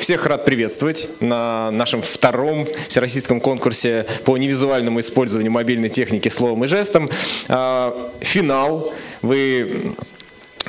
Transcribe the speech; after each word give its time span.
всех 0.00 0.24
рад 0.26 0.44
приветствовать 0.46 1.08
на 1.20 1.70
нашем 1.70 2.00
втором 2.00 2.66
всероссийском 2.88 3.40
конкурсе 3.40 4.06
по 4.24 4.36
невизуальному 4.38 5.00
использованию 5.00 5.52
мобильной 5.52 5.90
техники 5.90 6.28
словом 6.28 6.64
и 6.64 6.66
жестом. 6.66 7.10
А, 7.48 8.10
финал. 8.20 8.92
Вы 9.20 9.94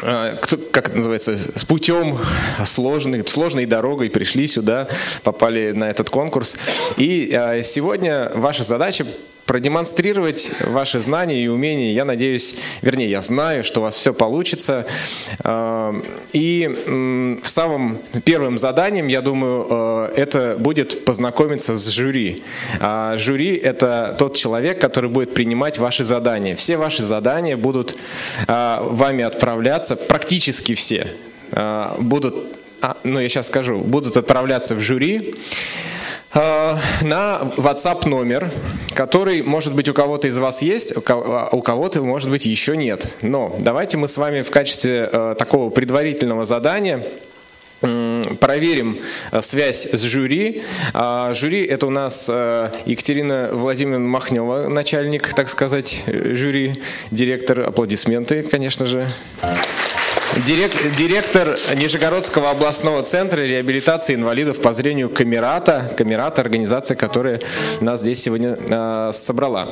а, 0.01 0.35
как 0.71 0.89
это 0.89 0.97
называется, 0.97 1.37
с 1.37 1.63
путем 1.63 2.17
сложной, 2.65 3.25
сложной 3.25 3.65
дорогой 3.65 4.09
пришли 4.09 4.47
сюда, 4.47 4.87
попали 5.23 5.71
на 5.71 5.89
этот 5.89 6.09
конкурс. 6.09 6.57
И 6.97 7.33
а, 7.33 7.63
сегодня 7.63 8.31
ваша 8.35 8.63
задача 8.63 9.05
продемонстрировать 9.51 10.49
ваши 10.61 11.01
знания 11.01 11.43
и 11.43 11.49
умения. 11.49 11.91
Я 11.91 12.05
надеюсь, 12.05 12.55
вернее, 12.81 13.09
я 13.09 13.21
знаю, 13.21 13.65
что 13.65 13.81
у 13.81 13.83
вас 13.83 13.95
все 13.95 14.13
получится. 14.13 14.85
А, 15.43 15.93
и 16.31 17.37
в 17.43 17.45
самом 17.45 17.97
первым 18.23 18.57
заданием, 18.57 19.07
я 19.07 19.21
думаю, 19.21 19.67
а, 19.69 20.13
это 20.15 20.55
будет 20.57 21.03
познакомиться 21.03 21.75
с 21.75 21.85
жюри. 21.85 22.43
А, 22.79 23.17
жюри— 23.17 23.57
это 23.57 24.15
тот 24.17 24.37
человек, 24.37 24.79
который 24.79 25.09
будет 25.09 25.33
принимать 25.33 25.79
ваши 25.79 26.05
задания. 26.05 26.55
Все 26.55 26.77
ваши 26.77 27.03
задания 27.03 27.57
будут 27.57 27.97
вами 28.47 29.25
отправляться, 29.25 29.97
практически 29.97 30.75
все 30.75 31.07
будут, 31.99 32.35
ну 33.03 33.19
я 33.19 33.27
сейчас 33.27 33.47
скажу, 33.47 33.79
будут 33.79 34.15
отправляться 34.15 34.75
в 34.75 34.79
жюри. 34.79 35.35
Э, 36.33 36.77
на 37.01 37.41
WhatsApp 37.57 38.07
номер, 38.07 38.49
который, 38.93 39.41
может 39.41 39.75
быть, 39.75 39.89
у 39.89 39.93
кого-то 39.93 40.27
из 40.27 40.37
вас 40.37 40.61
есть, 40.61 40.95
у 40.95 41.01
кого-то, 41.01 42.01
может 42.03 42.29
быть, 42.29 42.45
еще 42.45 42.77
нет. 42.77 43.07
Но 43.21 43.55
давайте 43.59 43.97
мы 43.97 44.07
с 44.07 44.17
вами 44.17 44.41
в 44.41 44.49
качестве 44.49 45.09
э, 45.11 45.35
такого 45.37 45.69
предварительного 45.69 46.45
задания 46.45 47.05
проверим 47.81 48.99
э, 49.31 49.41
связь 49.41 49.87
с 49.91 50.01
жюри. 50.03 50.61
А, 50.93 51.33
жюри 51.33 51.65
это 51.65 51.87
у 51.87 51.89
нас 51.89 52.29
Екатерина 52.29 53.49
Владимировна 53.51 54.07
Махнева, 54.07 54.67
начальник, 54.67 55.33
так 55.33 55.49
сказать, 55.49 56.03
жюри, 56.05 56.79
директор. 57.09 57.61
Аплодисменты, 57.61 58.43
конечно 58.43 58.85
же. 58.85 59.09
Директор 60.37 61.57
Нижегородского 61.75 62.51
областного 62.51 63.03
центра 63.03 63.41
реабилитации 63.41 64.15
инвалидов 64.15 64.61
по 64.61 64.71
зрению 64.71 65.09
Камерата. 65.09 65.91
Камерата– 65.97 66.41
организация, 66.43 66.95
которая 66.95 67.41
нас 67.81 67.99
здесь 67.99 68.23
сегодня 68.23 68.57
э, 68.57 69.11
собрала. 69.13 69.67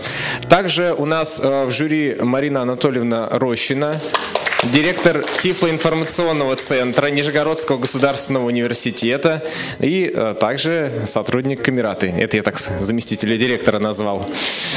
Также 0.49 0.93
у 0.97 1.05
нас 1.05 1.39
э, 1.41 1.65
в 1.65 1.71
жюри 1.71 2.17
Марина 2.19 2.63
Анатольевна 2.63 3.29
Рощина, 3.31 4.01
директор 4.65 5.23
Тифлоинформационного 5.39 6.57
центра 6.57 7.07
Нижегородского 7.07 7.77
государственного 7.77 8.45
университета 8.45 9.41
и 9.79 10.11
э, 10.13 10.35
также 10.37 10.91
сотрудник 11.05 11.63
Камераты. 11.63 12.13
Это 12.17 12.35
я 12.35 12.43
так 12.43 12.57
заместителя 12.57 13.37
директора 13.37 13.79
назвал. 13.79 14.29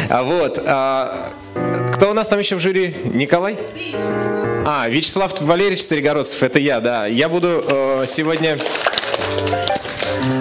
А 0.09 0.23
вот. 0.23 0.63
А, 0.65 1.31
кто 1.93 2.11
у 2.11 2.15
нас 2.15 2.29
там 2.29 2.39
еще 2.39 2.55
в 2.55 2.61
жюри? 2.61 2.95
Николай? 3.13 3.57
А, 4.65 4.89
Вячеслав 4.89 5.41
Валерьевич 5.41 5.83
Старигородцев, 5.83 6.43
это 6.43 6.59
я, 6.59 6.81
да. 6.81 7.07
Я 7.07 7.29
буду 7.29 7.65
э, 7.67 8.05
сегодня 8.07 8.59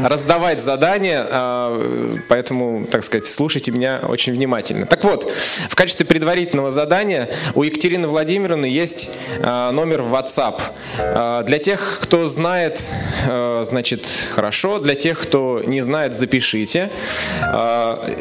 раздавать 0.03 0.61
задания, 0.61 1.25
э, 1.29 2.17
поэтому, 2.27 2.85
так 2.85 3.03
сказать, 3.03 3.25
слушайте 3.25 3.71
меня 3.71 3.99
очень 4.07 4.33
внимательно. 4.33 4.85
Так 4.85 5.03
вот, 5.03 5.31
в 5.69 5.75
качестве 5.75 6.05
предварительного 6.05 6.71
задания 6.71 7.29
у 7.55 7.63
Екатерины 7.63 8.07
Владимировны 8.07 8.65
есть 8.65 9.09
э, 9.39 9.71
номер 9.71 10.01
в 10.03 10.13
WhatsApp. 10.13 10.61
Э, 10.97 11.43
для 11.45 11.59
тех, 11.59 11.99
кто 12.01 12.27
знает, 12.27 12.83
значит, 13.25 14.07
хорошо, 14.33 14.79
для 14.79 14.95
тех, 14.95 15.19
кто 15.19 15.61
не 15.65 15.81
знает, 15.81 16.15
запишите. 16.15 16.91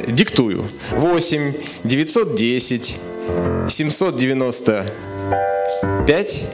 Диктую. 0.09 0.67
8 0.91 1.55
910 1.85 2.97
790 3.69 4.87
5, 5.83 6.45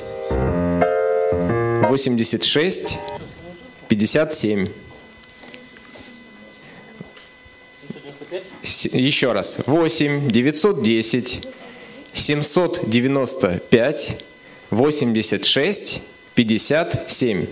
86, 1.89 2.99
57. 3.89 4.69
Еще 8.63 9.33
раз. 9.33 9.61
8, 9.67 10.31
910, 10.31 11.49
795, 12.13 14.25
86, 14.71 16.03
57. 16.35 17.47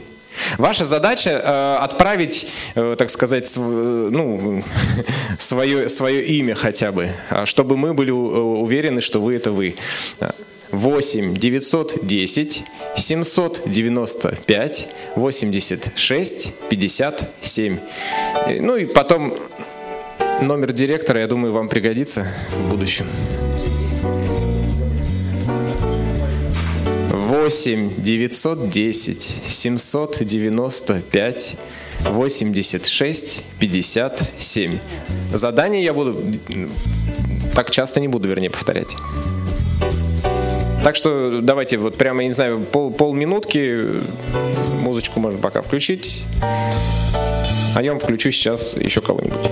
Ваша 0.59 0.85
задача 0.85 1.31
э, 1.31 1.85
отправить, 1.85 2.49
э, 2.75 2.97
так 2.99 3.11
сказать, 3.11 3.47
св, 3.47 3.67
э, 3.67 4.09
ну, 4.11 4.63
свое, 5.39 5.89
свое 5.89 6.25
имя 6.25 6.55
хотя 6.55 6.93
бы, 6.93 7.11
чтобы 7.45 7.77
мы 7.77 7.95
были 7.95 8.11
уверены, 8.11 9.01
что 9.01 9.21
вы 9.21 9.37
это 9.37 9.53
вы. 9.53 9.77
8 10.75 11.35
910 11.35 12.65
795 12.97 14.89
86 15.17 16.53
57. 16.69 17.79
Ну 18.61 18.77
и 18.77 18.85
потом 18.85 19.35
номер 20.43 20.73
директора, 20.73 21.21
я 21.21 21.27
думаю, 21.27 21.53
вам 21.53 21.69
пригодится 21.69 22.27
в 22.59 22.71
будущем. 22.71 23.07
8 27.11 27.91
910 27.99 29.37
795 29.49 31.57
86 32.11 33.45
57. 33.59 34.79
Задание 35.33 35.85
я 35.85 35.95
буду 35.95 36.21
так 37.55 37.71
часто 37.71 38.01
не 38.01 38.09
буду, 38.09 38.29
вернее, 38.29 38.51
повторять. 38.51 38.97
Так 40.85 40.97
что 40.97 41.41
давайте 41.41 41.79
вот 41.79 41.97
прямо, 41.97 42.21
я 42.21 42.27
не 42.27 42.35
знаю, 42.35 42.61
пол, 42.61 42.93
полминутки 42.93 43.89
музычку 44.83 45.19
можно 45.19 45.39
пока 45.39 45.63
включить. 45.63 46.23
А 47.75 47.83
я 47.83 47.93
вам 47.93 48.01
включу 48.01 48.31
сейчас 48.31 48.77
еще 48.77 49.01
кого-нибудь. 49.01 49.51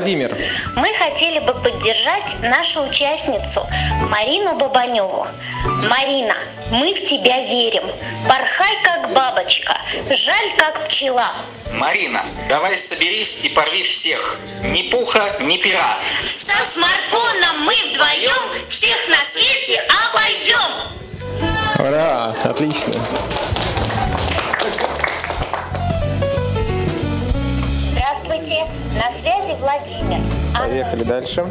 Владимир. 0.00 0.34
Мы 0.76 0.88
хотели 0.94 1.40
бы 1.40 1.52
поддержать 1.52 2.36
нашу 2.40 2.84
участницу 2.84 3.66
Марину 4.08 4.54
Бабаневу. 4.54 5.26
Марина, 5.90 6.34
мы 6.70 6.94
в 6.94 7.04
тебя 7.04 7.42
верим. 7.42 7.82
Порхай, 8.26 8.78
как 8.82 9.12
бабочка, 9.12 9.76
жаль, 10.08 10.56
как 10.56 10.86
пчела. 10.86 11.32
Марина, 11.74 12.24
давай 12.48 12.78
соберись 12.78 13.40
и 13.42 13.50
порви 13.50 13.82
всех. 13.82 14.38
Ни 14.62 14.88
пуха, 14.88 15.36
ни 15.40 15.58
пера. 15.58 15.98
Со 16.24 16.64
смартфоном 16.64 17.60
мы 17.64 17.74
вдвоем 17.90 18.68
всех 18.68 18.96
на 19.08 19.22
свете 19.22 19.86
обойдем. 20.08 20.70
Ура, 21.78 22.34
отлично. 22.42 22.94
На 29.10 29.16
связи 29.16 29.56
Владимир. 29.58 30.20
Поехали 30.56 31.02
дальше. 31.02 31.44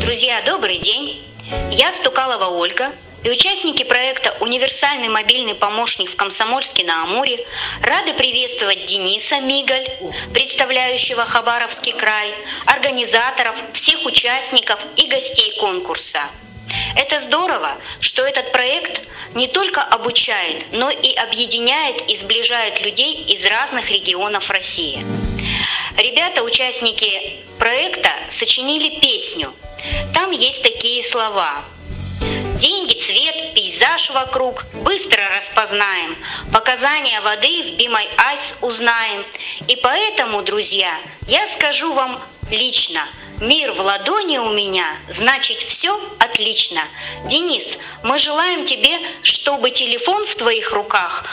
Друзья, 0.00 0.40
добрый 0.46 0.78
день. 0.78 1.22
Я 1.70 1.92
Стукалова 1.92 2.46
Ольга, 2.46 2.90
и 3.22 3.28
участники 3.28 3.82
проекта 3.84 4.34
«Универсальный 4.40 5.10
мобильный 5.10 5.54
помощник 5.54 6.10
в 6.10 6.16
Комсомольске-на-Амуре» 6.16 7.36
рады 7.82 8.14
приветствовать 8.14 8.86
Дениса 8.86 9.40
Мигаль, 9.40 9.90
представляющего 10.32 11.26
Хабаровский 11.26 11.92
край, 11.92 12.32
организаторов, 12.64 13.56
всех 13.74 14.06
участников 14.06 14.82
и 14.96 15.06
гостей 15.06 15.54
конкурса. 15.60 16.20
Это 16.96 17.20
здорово, 17.20 17.76
что 18.00 18.22
этот 18.22 18.52
проект 18.52 19.06
не 19.34 19.48
только 19.48 19.82
обучает, 19.82 20.64
но 20.72 20.88
и 20.88 21.14
объединяет 21.16 22.08
и 22.08 22.16
сближает 22.16 22.80
людей 22.80 23.22
из 23.24 23.44
разных 23.44 23.90
регионов 23.90 24.48
России. 24.48 25.04
Ребята, 25.96 26.42
участники 26.42 27.36
проекта, 27.58 28.10
сочинили 28.30 29.00
песню. 29.00 29.52
Там 30.14 30.30
есть 30.30 30.62
такие 30.62 31.02
слова. 31.02 31.62
Деньги, 32.56 32.94
цвет, 32.94 33.54
пейзаж 33.54 34.10
вокруг 34.10 34.66
быстро 34.74 35.22
распознаем. 35.36 36.16
Показания 36.52 37.20
воды 37.22 37.62
в 37.62 37.78
My 37.78 38.06
Eyes 38.16 38.54
узнаем. 38.60 39.24
И 39.68 39.76
поэтому, 39.76 40.42
друзья, 40.42 40.94
я 41.26 41.46
скажу 41.46 41.92
вам 41.92 42.20
лично– 42.50 43.06
Мир 43.40 43.72
в 43.72 43.80
ладони 43.80 44.36
у 44.36 44.52
меня, 44.52 44.98
значит 45.08 45.62
все 45.62 45.98
отлично. 46.18 46.82
Денис, 47.24 47.78
мы 48.02 48.18
желаем 48.18 48.66
тебе, 48.66 48.98
чтобы 49.22 49.70
телефон 49.70 50.26
в 50.26 50.36
твоих 50.36 50.72
руках 50.72 51.24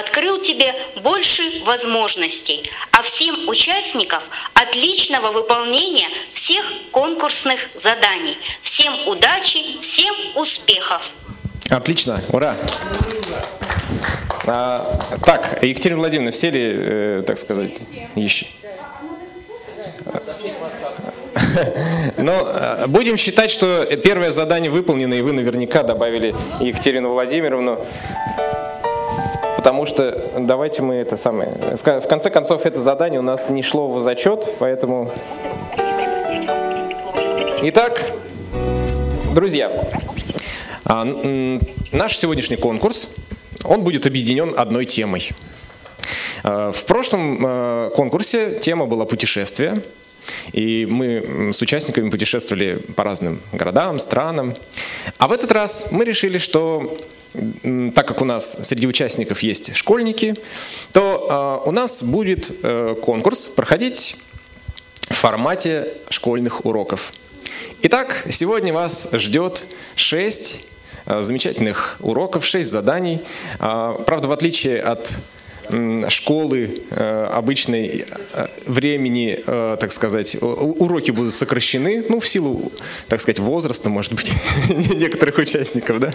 открыл 0.00 0.40
тебе 0.40 0.74
больше 1.02 1.42
возможностей, 1.64 2.68
а 2.90 3.02
всем 3.02 3.48
участникам 3.48 4.22
отличного 4.54 5.30
выполнения 5.30 6.08
всех 6.32 6.64
конкурсных 6.90 7.60
заданий. 7.74 8.36
Всем 8.62 8.92
удачи, 9.06 9.80
всем 9.80 10.14
успехов! 10.34 11.10
Отлично, 11.68 12.20
ура! 12.30 12.56
А, 14.46 14.98
так, 15.24 15.62
Екатерина 15.62 16.00
Владимировна, 16.00 16.32
все 16.32 16.50
ли, 16.50 16.60
э, 16.62 17.22
так 17.26 17.38
сказать, 17.38 17.78
еще? 18.16 18.46
Но 22.16 22.32
э, 22.32 22.86
будем 22.86 23.16
считать, 23.16 23.50
что 23.50 23.84
первое 24.02 24.30
задание 24.30 24.70
выполнено, 24.70 25.14
и 25.14 25.20
вы 25.20 25.32
наверняка 25.32 25.82
добавили 25.82 26.34
Екатерину 26.58 27.10
Владимировну. 27.10 27.84
Потому 29.56 29.86
что 29.86 30.20
давайте 30.38 30.82
мы 30.82 30.96
это 30.96 31.16
самое... 31.16 31.50
В 31.84 32.06
конце 32.08 32.30
концов, 32.30 32.66
это 32.66 32.80
задание 32.80 33.20
у 33.20 33.22
нас 33.22 33.50
не 33.50 33.62
шло 33.62 33.88
в 33.88 34.00
зачет, 34.00 34.44
поэтому... 34.58 35.10
Итак, 37.62 38.02
друзья, 39.34 39.70
а, 40.84 41.04
наш 41.92 42.18
сегодняшний 42.18 42.56
конкурс, 42.56 43.08
он 43.64 43.84
будет 43.84 44.06
объединен 44.06 44.54
одной 44.56 44.86
темой. 44.86 45.30
А, 46.42 46.72
в 46.72 46.84
прошлом 46.84 47.38
э, 47.44 47.90
конкурсе 47.94 48.58
тема 48.60 48.86
была 48.86 49.04
путешествие. 49.04 49.82
И 50.52 50.86
мы 50.88 51.52
с 51.52 51.62
участниками 51.62 52.10
путешествовали 52.10 52.78
по 52.96 53.04
разным 53.04 53.40
городам, 53.52 53.98
странам. 53.98 54.54
А 55.18 55.28
в 55.28 55.32
этот 55.32 55.50
раз 55.52 55.86
мы 55.90 56.04
решили, 56.04 56.38
что 56.38 56.98
так 57.94 58.08
как 58.08 58.22
у 58.22 58.24
нас 58.24 58.58
среди 58.62 58.86
участников 58.86 59.40
есть 59.42 59.76
школьники, 59.76 60.34
то 60.92 61.60
э, 61.64 61.68
у 61.68 61.72
нас 61.72 62.02
будет 62.02 62.52
э, 62.62 62.96
конкурс 63.00 63.46
проходить 63.46 64.16
в 65.08 65.14
формате 65.14 65.88
школьных 66.08 66.64
уроков. 66.66 67.12
Итак, 67.82 68.26
сегодня 68.30 68.72
вас 68.72 69.08
ждет 69.12 69.64
6 69.94 70.66
э, 71.06 71.22
замечательных 71.22 71.96
уроков, 72.00 72.44
6 72.44 72.68
заданий. 72.68 73.20
Э, 73.58 73.96
правда, 74.06 74.28
в 74.28 74.32
отличие 74.32 74.80
от 74.80 75.16
школы 76.08 76.82
э, 76.90 77.28
обычной 77.32 78.04
э, 78.32 78.46
времени, 78.66 79.38
э, 79.46 79.76
так 79.78 79.92
сказать, 79.92 80.36
уроки 80.40 81.10
будут 81.10 81.34
сокращены, 81.34 82.04
ну, 82.08 82.20
в 82.20 82.28
силу, 82.28 82.72
так 83.08 83.20
сказать, 83.20 83.38
возраста, 83.38 83.90
может 83.90 84.12
быть, 84.14 84.32
некоторых 84.94 85.38
участников, 85.38 86.00
да? 86.00 86.12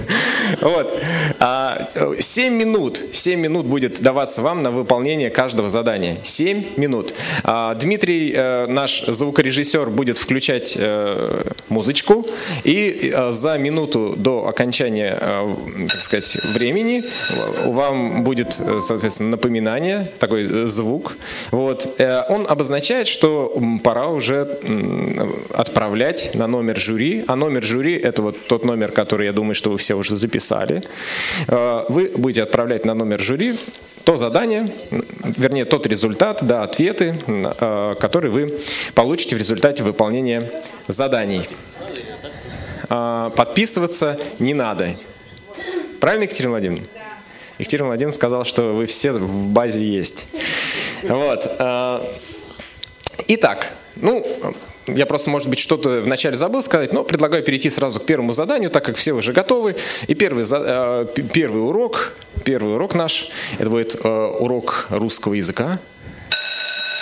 Вот. 0.62 0.94
7 1.40 1.40
а, 1.40 2.50
минут, 2.50 3.02
7 3.12 3.40
минут 3.40 3.66
будет 3.66 4.02
даваться 4.02 4.42
вам 4.42 4.64
на 4.64 4.72
выполнение 4.72 5.30
каждого 5.30 5.70
задания. 5.70 6.18
7 6.24 6.78
минут. 6.78 7.14
А, 7.44 7.76
Дмитрий, 7.76 8.34
наш 8.68 9.04
звукорежиссер, 9.06 9.90
будет 9.90 10.18
включать 10.18 10.78
музычку, 11.70 12.28
и 12.64 13.14
за 13.32 13.58
минуту 13.58 14.16
до 14.18 14.48
окончания, 14.48 15.18
так 15.88 16.02
сказать, 16.02 16.38
времени 16.54 17.04
вам 17.66 18.24
будет, 18.24 18.60
соответственно, 18.80 19.38
напоминание, 19.46 20.08
такой 20.20 20.44
э, 20.44 20.68
звук. 20.68 21.16
Вот. 21.52 21.88
Э, 22.00 22.24
он 22.30 22.48
обозначает, 22.50 23.08
что 23.08 23.54
пора 23.84 24.08
уже 24.08 24.48
отправлять 25.54 26.32
на 26.34 26.48
номер 26.48 26.78
жюри. 26.78 27.24
А 27.28 27.36
номер 27.36 27.64
жюри– 27.64 27.94
это 28.04 28.22
вот 28.22 28.48
тот 28.48 28.66
номер, 28.66 28.92
который, 28.92 29.28
я 29.28 29.34
думаю, 29.34 29.56
что 29.56 29.70
вы 29.70 29.78
все 29.78 29.96
уже 29.96 30.18
записали. 30.18 30.82
Э, 31.48 31.86
вы 31.90 32.12
будете 32.16 32.44
отправлять 32.44 32.86
на 32.86 32.94
номер 32.94 33.20
жюри 33.20 33.60
то 34.04 34.18
задание, 34.18 34.70
вернее, 35.38 35.66
тот 35.66 35.88
результат, 35.88 36.44
да, 36.44 36.62
ответы, 36.62 37.16
которые 38.00 38.32
вы 38.32 38.60
получите 38.94 39.36
в 39.36 39.40
результате 39.40 39.82
выполнения 39.82 40.52
заданий. 40.88 41.42
Подписываться 42.88 44.20
не 44.38 44.54
надо. 44.54 44.90
Правильно, 46.00 46.26
Екатерина 46.26 46.52
Владимировна? 46.52 46.88
Екатерина 47.58 47.88
Владимировна 47.88 48.16
сказала, 48.16 48.46
что 48.46 48.74
вы 48.74 48.86
все 48.86 49.14
в 49.14 49.48
базе 49.48 49.86
есть. 49.86 50.28
Вот. 51.04 51.50
Э, 51.58 52.02
итак, 53.28 53.72
ну, 53.96 54.26
я 54.88 55.06
просто, 55.06 55.30
может 55.30 55.48
быть, 55.48 55.60
что-то 55.60 56.02
вначале 56.02 56.36
забыл 56.36 56.62
сказать, 56.62 56.92
но 56.92 57.04
предлагаю 57.04 57.44
перейти 57.44 57.70
сразу 57.70 58.00
к 58.00 58.06
первому 58.06 58.34
заданию, 58.34 58.70
так 58.70 58.84
как 58.84 58.98
все 58.98 59.14
уже 59.14 59.32
готовы. 59.32 59.76
И 60.08 60.16
первый, 60.16 60.46
э, 60.50 61.08
первый 61.34 61.66
урок, 61.66 62.14
первый 62.44 62.76
урок 62.76 62.94
наш, 62.94 63.30
это 63.58 63.70
будет 63.70 63.96
э, 64.04 64.08
урок 64.08 64.88
русского 64.90 65.34
языка. 65.34 65.80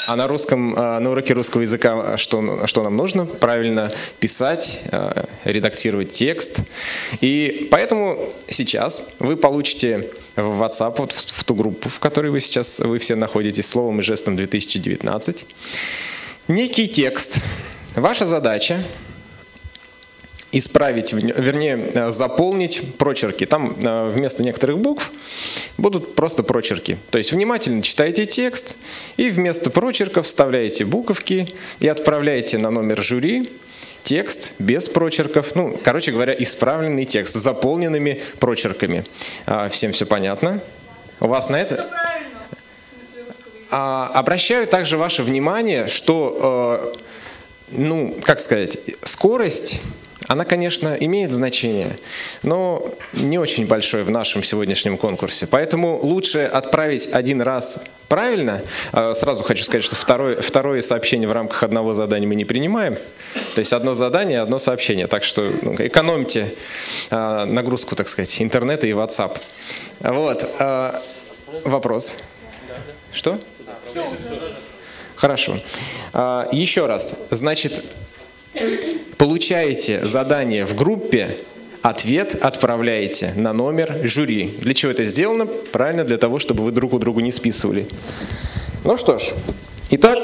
А 0.06 0.18
на 0.18 0.28
русском, 0.28 0.74
а, 0.76 1.00
на 1.00 1.12
уроке 1.12 1.34
русского 1.34 1.62
языка 1.62 2.18
что, 2.18 2.68
что 2.68 2.84
нам 2.84 2.98
нужно? 2.98 3.26
Правильно 3.26 3.90
писать, 4.20 4.82
а, 4.92 5.26
редактировать 5.46 6.12
текст. 6.12 6.60
И 7.22 7.70
поэтому 7.72 8.20
сейчас 8.50 9.06
вы 9.20 9.38
получите 9.38 10.10
в 10.36 10.62
WhatsApp, 10.62 10.96
вот 10.98 11.12
в, 11.12 11.40
в 11.40 11.44
ту 11.44 11.56
группу, 11.56 11.90
в 11.90 12.00
которой 12.00 12.32
вы 12.32 12.42
сейчас 12.42 12.80
вы 12.80 13.00
все 13.00 13.16
находитесь, 13.16 13.68
словом 13.68 14.00
и 14.00 14.02
жестом 14.02 14.36
2019, 14.36 15.46
некий 16.48 16.88
текст. 16.88 17.40
Ваша 17.96 18.26
задача 18.26 18.84
исправить, 20.54 21.14
вернее, 21.14 21.90
э, 21.94 22.12
заполнить 22.12 22.96
прочерки. 22.98 23.46
Там 23.46 23.76
э, 23.82 24.10
вместо 24.10 24.44
некоторых 24.44 24.78
букв 24.78 25.12
будут 25.78 26.16
просто 26.16 26.44
прочерки. 26.44 26.98
То 27.10 27.18
есть 27.18 27.32
внимательно 27.32 27.82
читайте 27.82 28.26
текст 28.26 28.78
и 29.18 29.30
вместо 29.32 29.72
прочерков 29.72 30.28
вставляете 30.28 30.86
буковки 30.86 31.54
и 31.80 31.88
отправляете 31.88 32.60
на 32.60 32.70
номер 32.70 33.02
жюри 33.02 33.50
текст 34.04 34.54
без 34.60 34.90
прочерков. 34.90 35.56
Ну, 35.56 35.80
короче 35.84 36.12
говоря, 36.12 36.36
исправленный 36.38 37.06
текст 37.06 37.36
с 37.36 37.40
заполненными 37.40 38.22
прочерками. 38.40 39.06
А, 39.46 39.70
всем 39.70 39.92
все 39.92 40.06
понятно? 40.06 40.62
У 41.20 41.28
вас 41.28 41.50
на 41.50 41.60
это... 41.60 41.90
А, 43.72 44.12
обращаю 44.14 44.68
также 44.68 44.98
ваше 44.98 45.24
внимание, 45.24 45.88
что, 45.88 46.94
э, 46.94 47.78
ну, 47.78 48.16
как 48.24 48.40
сказать, 48.40 48.78
скорость 49.02 49.82
она, 50.28 50.46
конечно, 50.46 50.96
имеет 51.00 51.32
значение, 51.32 51.98
но 52.44 52.94
не 53.14 53.38
очень 53.38 53.68
большое 53.68 54.04
в 54.04 54.10
нашем 54.10 54.44
сегодняшнем 54.44 54.98
конкурсе. 54.98 55.48
Поэтому 55.48 56.00
лучше 56.02 56.44
отправить 56.44 57.10
один 57.12 57.42
раз 57.42 57.80
правильно. 58.08 58.62
А, 58.92 59.14
сразу 59.14 59.44
хочу 59.44 59.64
сказать, 59.64 59.84
что 59.84 59.96
второе, 59.96 60.42
второе 60.42 60.82
сообщение 60.82 61.28
в 61.28 61.32
рамках 61.32 61.64
одного 61.64 61.94
задания 61.94 62.28
мы 62.28 62.36
не 62.36 62.46
принимаем. 62.46 62.96
То 63.56 63.60
есть 63.60 63.74
одно 63.74 63.94
задание, 63.94 64.42
одно 64.42 64.60
сообщение. 64.60 65.08
Так 65.08 65.24
что 65.24 65.50
ну, 65.62 65.76
экономьте 65.78 66.54
а, 67.10 67.46
нагрузку, 67.46 67.96
так 67.96 68.08
сказать, 68.08 68.42
интернета 68.42 68.88
и 68.88 68.92
WhatsApp. 68.92 69.38
Вот. 70.00 70.50
А, 70.60 71.02
вопрос. 71.64 72.18
Что? 73.12 73.40
Хорошо. 75.16 75.60
Еще 76.52 76.86
раз. 76.86 77.16
Значит, 77.30 77.84
получаете 79.24 80.06
задание 80.06 80.66
в 80.66 80.76
группе, 80.76 81.38
ответ 81.82 82.36
отправляете 82.36 83.32
на 83.38 83.54
номер 83.54 84.00
жюри. 84.04 84.54
Для 84.60 84.74
чего 84.74 84.92
это 84.92 85.06
сделано? 85.06 85.46
Правильно, 85.46 86.04
для 86.04 86.18
того, 86.18 86.40
чтобы 86.40 86.62
вы 86.62 86.74
друг 86.74 86.92
у 86.92 87.00
друга 87.00 87.22
не 87.22 87.32
списывали. 87.32 87.88
Ну 88.84 88.98
что 88.98 89.18
ж, 89.20 89.30
итак, 89.92 90.20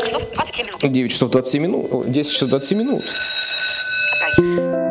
9 0.83 1.11
часов 1.11 1.31
27 1.31 1.63
минут, 1.63 2.11
10 2.11 2.29
часов 2.29 2.49
27 2.49 2.77
минут. 2.77 3.01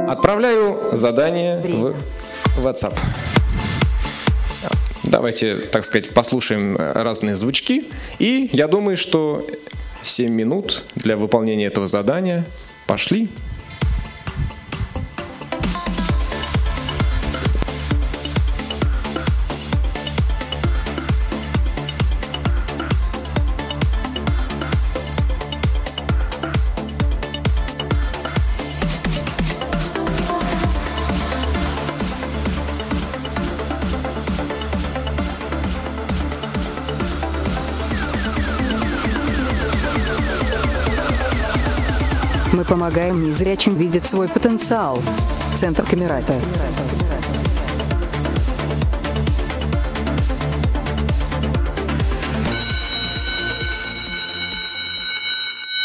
Отправляю 0.09 0.89
задание 0.93 1.61
в 1.61 2.67
WhatsApp. 2.67 2.99
Давайте, 5.03 5.59
так 5.59 5.85
сказать, 5.85 6.15
послушаем 6.15 6.79
разные 6.79 7.35
звучки. 7.35 7.85
И 8.19 8.49
я 8.55 8.69
думаю, 8.69 8.97
что 8.97 9.47
7 10.03 10.33
минут 10.33 10.83
для 10.95 11.19
выполнения 11.19 11.67
этого 11.67 11.87
задания 11.87 12.47
пошли. 12.87 13.29
Помогаем 42.89 43.27
незрячим 43.27 43.75
видеть 43.75 44.07
свой 44.07 44.29
потенциал. 44.29 44.99
Центр 45.55 45.85
Камерата. 45.85 46.33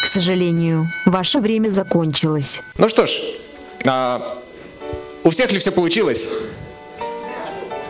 К 0.01 0.07
сожалению, 0.07 0.93
ваше 1.05 1.39
время 1.39 1.72
закончилось. 1.72 2.62
Ну 2.77 2.88
что 2.88 3.05
ж, 3.05 3.19
а, 3.86 4.38
у 5.25 5.29
всех 5.29 5.51
ли 5.51 5.60
все 5.60 5.72
получилось? 5.72 6.29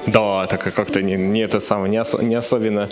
Да, 0.07 0.47
так 0.47 0.73
как-то 0.73 1.03
не, 1.03 1.17
не 1.17 1.41
это 1.41 1.59
самое, 1.59 1.91
не, 1.91 2.01
ос, 2.01 2.15
не 2.19 2.33
особенно 2.33 2.89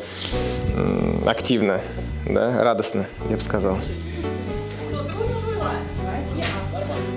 м, 0.76 1.28
активно, 1.28 1.82
да, 2.30 2.64
радостно, 2.64 3.08
я 3.32 3.38
бы 3.38 3.42
сказал. 3.42 3.80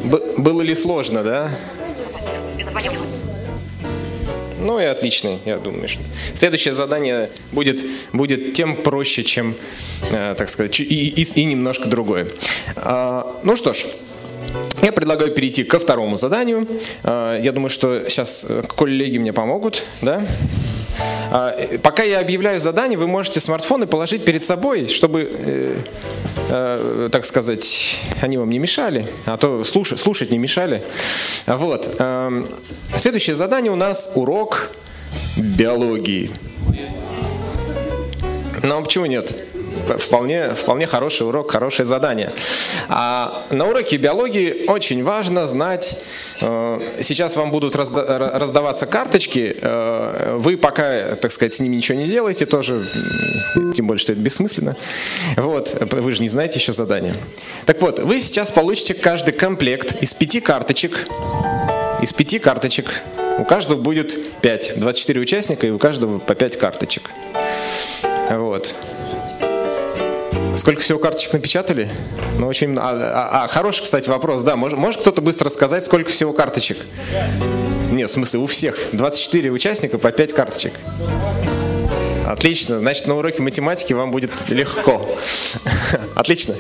Б- 0.05 0.21
было 0.39 0.63
ли 0.63 0.75
сложно, 0.75 1.23
да? 1.23 1.51
Ну 4.61 4.81
и 4.81 4.85
отлично, 4.85 5.39
я 5.45 5.59
думаю, 5.59 5.89
что 5.89 6.01
следующее 6.35 6.73
задание 6.73 7.29
будет, 7.53 7.85
будет 8.13 8.55
тем 8.55 8.77
проще, 8.77 9.23
чем, 9.23 9.55
э, 10.11 10.35
так 10.39 10.49
сказать, 10.49 10.81
и, 10.81 10.85
и, 10.85 11.23
и 11.23 11.45
немножко 11.45 11.87
другое. 11.89 12.29
А, 12.77 13.27
ну 13.43 13.57
что 13.57 13.75
ж, 13.75 13.85
я 14.83 14.91
предлагаю 14.93 15.33
перейти 15.33 15.65
ко 15.65 15.79
второму 15.79 16.17
заданию. 16.17 16.67
А, 17.03 17.39
Я 17.39 17.53
думаю, 17.53 17.69
что 17.69 18.09
сейчас 18.09 18.47
э, 18.49 18.63
коллеги 18.75 19.19
мне 19.19 19.35
помогут, 19.35 19.83
да? 20.01 20.27
А, 21.31 21.51
э, 21.59 21.77
Пока 21.79 22.03
я 22.03 22.21
объявляю 22.21 22.59
задание, 22.59 22.97
вы 22.97 23.07
можете 23.07 23.41
смартфоны 23.41 23.87
положить 23.87 24.25
перед 24.25 24.43
собой, 24.43 24.89
чтобы, 24.89 25.29
э, 26.49 27.07
э, 27.07 27.09
так 27.11 27.25
сказать, 27.25 27.99
они 28.21 28.37
вам 28.37 28.51
не 28.51 28.59
мешали, 28.59 29.07
а 29.27 29.37
то 29.37 29.65
слушать, 29.65 30.01
слушать 30.01 30.31
не 30.31 30.39
мешали. 30.39 30.83
Вот. 31.47 31.95
эм, 31.99 32.47
Следующее 32.97 33.37
задание 33.37 33.73
у 33.73 33.77
нас 33.77 34.13
урок 34.15 34.71
биологии. 35.37 36.31
Но 38.63 38.83
почему 38.83 39.07
нет? 39.07 39.35
Вп- 39.75 39.99
Вполне, 39.99 40.55
вполне 40.55 40.87
хороший 40.87 41.27
урок, 41.27 41.51
хорошее 41.51 41.87
задание. 41.87 42.31
А 42.89 43.45
на 43.51 43.67
уроке 43.67 43.97
биологии 43.97 44.67
очень 44.69 45.03
важно 45.03 45.47
знать, 45.47 45.99
э, 46.41 46.81
сейчас 47.03 47.37
вам 47.37 47.51
будут 47.51 47.75
разда- 47.75 48.07
ра- 48.07 48.39
раздаваться 48.39 48.87
карточки, 48.87 49.57
э, 49.61 50.37
вы 50.39 50.57
пока, 50.57 51.17
так 51.17 51.33
сказать, 51.33 51.53
с 51.55 51.61
ними 51.61 51.77
ничего 51.77 51.99
не 51.99 52.07
делаете, 52.07 52.47
тоже, 52.47 52.87
тем 53.75 53.87
более, 53.87 54.01
что 54.01 54.13
это 54.13 54.21
бессмысленно. 54.21 54.77
Вот, 55.37 55.77
вы 55.93 56.13
же 56.13 56.23
не 56.23 56.29
знаете 56.29 56.59
еще 56.59 56.73
задание. 56.73 57.15
Так 57.67 57.81
вот, 57.83 57.99
вы 57.99 58.21
сейчас 58.21 58.51
получите 58.51 58.95
каждый 58.95 59.33
комплект 59.33 59.97
из 60.03 60.15
пяти 60.15 60.41
карточек, 60.41 61.07
из 62.03 62.13
пяти 62.13 62.39
карточек. 62.39 62.87
У 63.39 63.45
каждого 63.45 63.81
будет 63.81 64.17
5, 64.41 64.75
24 64.77 65.21
участника, 65.21 65.67
и 65.67 65.71
у 65.71 65.79
каждого 65.79 66.19
по 66.21 66.35
5 66.35 66.57
карточек. 66.57 67.11
Вот. 68.31 68.75
Сколько 70.57 70.81
всего 70.81 70.99
карточек 70.99 71.33
напечатали? 71.33 71.89
Ну, 72.39 72.47
очень... 72.47 72.77
А, 72.79 72.91
а- 72.91 73.45
а, 73.45 73.49
хороший, 73.49 73.83
кстати, 73.83 74.09
вопрос. 74.09 74.43
Да, 74.43 74.57
может, 74.57 74.79
может 74.79 75.01
кто-то 75.01 75.21
быстро 75.21 75.49
сказать, 75.49 75.85
сколько 75.85 76.11
всего 76.11 76.33
карточек? 76.33 76.79
Нет, 77.91 78.09
в 78.09 78.13
смысле, 78.13 78.41
у 78.41 78.47
всех. 78.47 78.77
24 78.93 79.51
участника 79.51 79.99
по 79.99 80.11
5 80.13 80.33
карточек. 80.33 80.73
Отлично. 82.27 82.79
Значит, 82.79 83.07
на 83.07 83.17
уроке 83.17 83.43
математики 83.43 83.93
вам 83.93 84.11
будет 84.11 84.31
легко. 84.49 85.07
Отлично. 86.15 86.55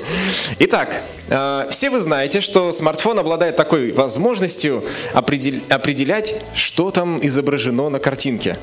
Итак, 0.59 1.02
э, 1.30 1.66
все 1.71 1.90
вы 1.90 2.00
знаете, 2.00 2.40
что 2.40 2.71
смартфон 2.73 3.18
обладает 3.18 3.56
такой 3.56 3.92
возможностью 3.92 4.85
определ- 5.14 5.62
определять, 5.71 6.37
что 6.54 6.90
там 6.90 7.18
изображено 7.23 7.88
на 7.88 7.99
картинке. 7.99 8.59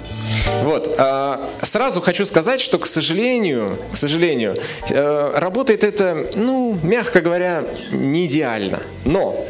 Вот. 0.61 0.93
э, 0.97 1.37
Сразу 1.63 2.01
хочу 2.01 2.25
сказать, 2.25 2.61
что, 2.61 2.77
к 2.77 2.85
сожалению, 2.85 3.77
к 3.91 3.97
сожалению, 3.97 4.57
э, 4.89 5.31
работает 5.35 5.83
это, 5.83 6.27
ну, 6.35 6.77
мягко 6.83 7.21
говоря, 7.21 7.63
не 7.91 8.25
идеально. 8.25 8.79
Но 9.05 9.43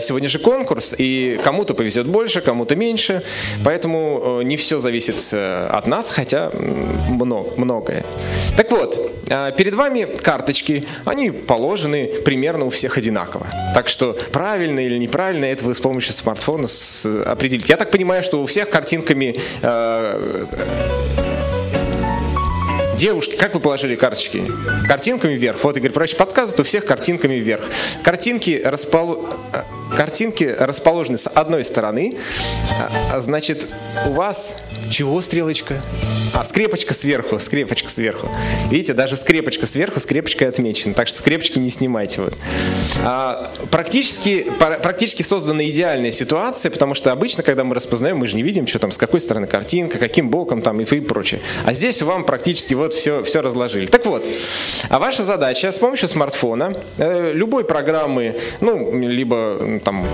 сегодня 0.00 0.28
же 0.28 0.38
конкурс, 0.38 0.94
и 0.96 1.38
кому-то 1.44 1.74
повезет 1.74 2.06
больше, 2.06 2.40
кому-то 2.40 2.76
меньше, 2.76 3.22
поэтому 3.64 4.40
не 4.42 4.56
все 4.56 4.78
зависит 4.78 5.34
от 5.34 5.86
нас, 5.86 6.08
хотя 6.08 6.50
много, 7.08 7.50
многое. 7.56 8.04
Так 8.56 8.70
вот, 8.70 9.12
э, 9.28 9.52
перед 9.56 9.74
вами 9.74 10.04
карточки, 10.22 10.86
они 11.04 11.30
положены 11.30 12.06
примерно 12.24 12.64
у 12.66 12.70
всех 12.70 12.96
одинаково. 12.98 13.46
Так 13.74 13.88
что 13.88 14.16
правильно 14.32 14.80
или 14.80 14.98
неправильно, 14.98 15.44
это 15.46 15.64
вы 15.64 15.74
с 15.74 15.80
помощью 15.80 16.12
смартфона 16.12 16.66
с- 16.66 17.06
определите. 17.24 17.66
Я 17.68 17.76
так 17.76 17.90
понимаю, 17.90 18.22
что 18.22 18.42
у 18.42 18.46
всех 18.46 18.70
картинками 18.70 19.38
э, 19.62 20.44
Девушки, 22.98 23.36
как 23.36 23.52
вы 23.54 23.60
положили 23.60 23.94
карточки? 23.94 24.42
Картинками 24.88 25.34
вверх. 25.34 25.62
Вот 25.64 25.76
Игорь 25.76 25.90
Павлович 25.90 26.16
подсказывает, 26.16 26.58
у 26.60 26.62
всех 26.62 26.86
картинками 26.86 27.34
вверх. 27.34 27.62
Картинки, 28.02 28.58
распол- 28.64 29.28
картинки 29.94 30.44
расположены 30.58 31.18
с 31.18 31.28
одной 31.28 31.62
стороны. 31.64 32.16
А, 32.80 33.16
а, 33.16 33.20
Значит, 33.20 33.68
у 34.06 34.12
вас 34.12 34.56
чего 34.90 35.20
стрелочка? 35.22 35.80
А, 36.32 36.44
скрепочка 36.44 36.92
сверху, 36.92 37.38
скрепочка 37.38 37.88
сверху. 37.88 38.28
Видите, 38.70 38.92
даже 38.92 39.16
скрепочка 39.16 39.66
сверху, 39.66 40.00
скрепочкой 40.00 40.48
отмечена. 40.48 40.92
Так 40.92 41.08
что 41.08 41.18
скрепочки 41.18 41.58
не 41.58 41.70
снимайте. 41.70 42.20
Вот. 42.20 42.34
А, 43.02 43.52
практически, 43.70 44.46
практически 44.58 45.22
создана 45.22 45.64
идеальная 45.64 46.10
ситуация, 46.10 46.70
потому 46.70 46.94
что 46.94 47.10
обычно, 47.10 47.42
когда 47.42 47.64
мы 47.64 47.74
распознаем, 47.74 48.18
мы 48.18 48.26
же 48.26 48.36
не 48.36 48.42
видим, 48.42 48.66
что 48.66 48.78
там, 48.78 48.90
с 48.90 48.98
какой 48.98 49.20
стороны 49.20 49.46
картинка, 49.46 49.98
каким 49.98 50.28
боком 50.28 50.60
там 50.60 50.78
и, 50.80 50.84
и 50.84 51.00
прочее. 51.00 51.40
А 51.64 51.72
здесь 51.72 52.02
вам 52.02 52.24
практически 52.24 52.74
вот 52.74 52.92
все, 52.92 53.22
все 53.22 53.40
разложили. 53.40 53.86
Так 53.86 54.04
вот, 54.04 54.28
а 54.90 54.98
ваша 54.98 55.24
задача 55.24 55.72
с 55.72 55.78
помощью 55.78 56.08
смартфона, 56.08 56.76
э, 56.98 57.32
любой 57.32 57.64
программы, 57.64 58.36
ну, 58.60 58.98
либо 58.98 59.80
там, 59.82 60.06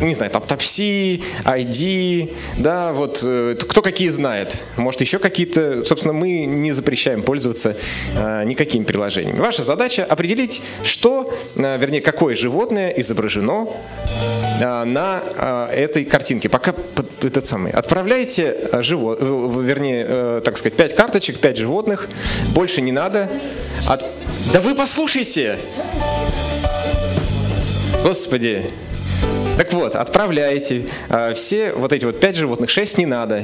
не 0.00 0.14
знаю, 0.14 0.30
там 0.30 0.42
Тапси, 0.42 1.22
ID, 1.44 2.32
да, 2.58 2.92
вот 2.92 3.22
э, 3.24 3.56
кто 3.58 3.82
какие 3.82 3.97
знает. 4.06 4.62
Может, 4.76 5.00
еще 5.00 5.18
какие-то, 5.18 5.82
собственно, 5.84 6.12
мы 6.14 6.44
не 6.44 6.70
запрещаем 6.70 7.22
пользоваться 7.22 7.74
э, 8.14 8.44
никакими 8.44 8.84
приложениями. 8.84 9.40
Ваша 9.40 9.64
задача 9.64 10.04
определить, 10.04 10.62
что, 10.84 11.34
э, 11.56 11.78
вернее, 11.78 12.00
какое 12.00 12.36
животное 12.36 12.90
изображено 12.90 13.66
э, 14.60 14.84
на 14.84 15.22
э, 15.36 15.74
этой 15.74 16.04
картинке. 16.04 16.48
Пока 16.48 16.72
этот 17.22 17.44
самый. 17.46 17.72
Отправляйте 17.72 18.56
живо, 18.82 19.16
в- 19.16 19.60
вернее, 19.62 20.06
э, 20.08 20.42
так 20.44 20.56
сказать, 20.56 20.74
5 20.76 20.94
карточек, 20.94 21.38
5 21.40 21.56
животных. 21.56 22.08
Больше 22.54 22.80
не 22.82 22.92
надо. 22.92 23.28
От- 23.88 24.04
Да 24.52 24.60
вы 24.60 24.74
послушайте! 24.74 25.56
Господи! 28.04 28.62
Так 29.58 29.72
вот, 29.72 29.96
отправляете 29.96 30.84
э, 31.08 31.34
все 31.34 31.72
вот 31.72 31.92
эти 31.92 32.04
вот 32.04 32.20
5 32.20 32.36
животных, 32.36 32.70
6 32.70 32.96
не 32.98 33.06
надо. 33.06 33.42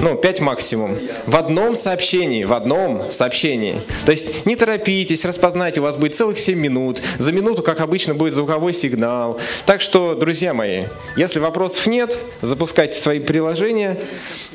Ну, 0.00 0.16
5 0.16 0.40
максимум. 0.40 0.96
В 1.26 1.36
одном 1.36 1.76
сообщении, 1.76 2.44
в 2.44 2.54
одном 2.54 3.10
сообщении. 3.10 3.82
То 4.06 4.12
есть 4.12 4.46
не 4.46 4.56
торопитесь, 4.56 5.26
распознайте, 5.26 5.80
у 5.80 5.82
вас 5.82 5.98
будет 5.98 6.14
целых 6.14 6.38
7 6.38 6.58
минут. 6.58 7.02
За 7.18 7.32
минуту, 7.32 7.62
как 7.62 7.80
обычно, 7.80 8.14
будет 8.14 8.32
звуковой 8.32 8.72
сигнал. 8.72 9.38
Так 9.66 9.82
что, 9.82 10.14
друзья 10.14 10.54
мои, 10.54 10.84
если 11.16 11.38
вопросов 11.38 11.86
нет, 11.86 12.18
запускайте 12.40 12.98
свои 12.98 13.20
приложения. 13.20 13.98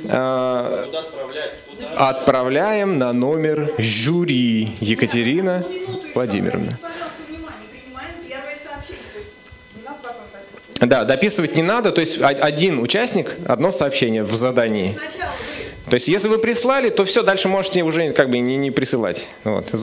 Э, 0.05 0.83
Отправляем 1.95 2.97
на 2.97 3.13
номер 3.13 3.71
жюри 3.77 4.69
Екатерина 4.81 5.63
Владимировна. 6.15 6.77
Да, 10.79 11.03
дописывать 11.05 11.55
не 11.55 11.63
надо, 11.63 11.91
то 11.91 12.01
есть 12.01 12.19
один 12.22 12.79
участник, 12.79 13.36
одно 13.48 13.72
сообщение 13.72 14.24
в 14.24 14.36
задании. 14.36 14.96
То 15.89 15.93
есть 15.96 16.07
если 16.07 16.27
вы 16.27 16.38
прислали, 16.38 16.89
то 16.89 17.05
все, 17.05 17.24
дальше 17.24 17.48
можете 17.48 17.84
уже 17.84 18.12
как 18.12 18.29
бы 18.29 18.39
не, 18.39 18.57
не 18.57 18.72
присылать. 18.72 19.29
Вот. 19.43 19.74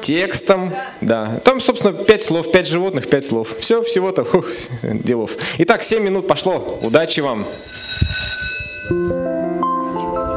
Текстом, 0.00 0.72
да. 1.00 1.40
Там, 1.44 1.60
собственно, 1.60 1.92
пять 1.92 2.22
слов, 2.22 2.50
пять 2.50 2.66
животных, 2.66 3.08
пять 3.08 3.24
слов. 3.24 3.56
Все, 3.60 3.82
всего-то 3.82 4.24
фух, 4.24 4.46
делов. 4.82 5.32
Итак, 5.58 5.82
7 5.82 6.02
минут 6.02 6.26
пошло. 6.26 6.80
Удачи 6.82 7.20
вам. 7.20 7.46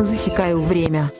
Засекаю 0.01 0.61
время. 0.61 1.11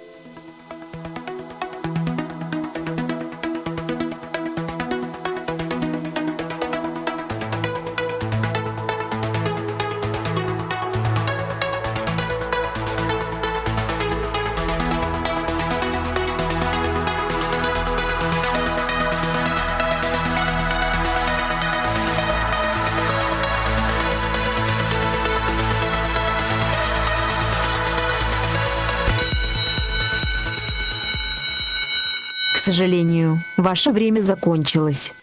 Сожалению, 32.75 33.41
ваше 33.55 33.91
время 33.91 34.21
закончилось. 34.21 35.13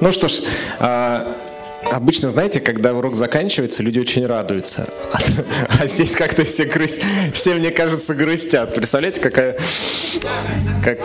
Ну 0.00 0.10
что 0.10 0.28
ж, 0.28 0.40
а, 0.78 1.30
обычно, 1.92 2.30
знаете, 2.30 2.60
когда 2.60 2.94
урок 2.94 3.14
заканчивается, 3.14 3.82
люди 3.82 3.98
очень 3.98 4.24
радуются. 4.26 4.88
А, 5.12 5.18
а 5.82 5.86
здесь 5.86 6.12
как-то 6.12 6.44
все, 6.44 6.64
грусть, 6.64 7.02
все, 7.34 7.54
мне 7.54 7.70
кажется, 7.70 8.14
грустят. 8.14 8.74
Представляете, 8.74 9.20
какая... 9.20 9.58
Как... 10.82 11.00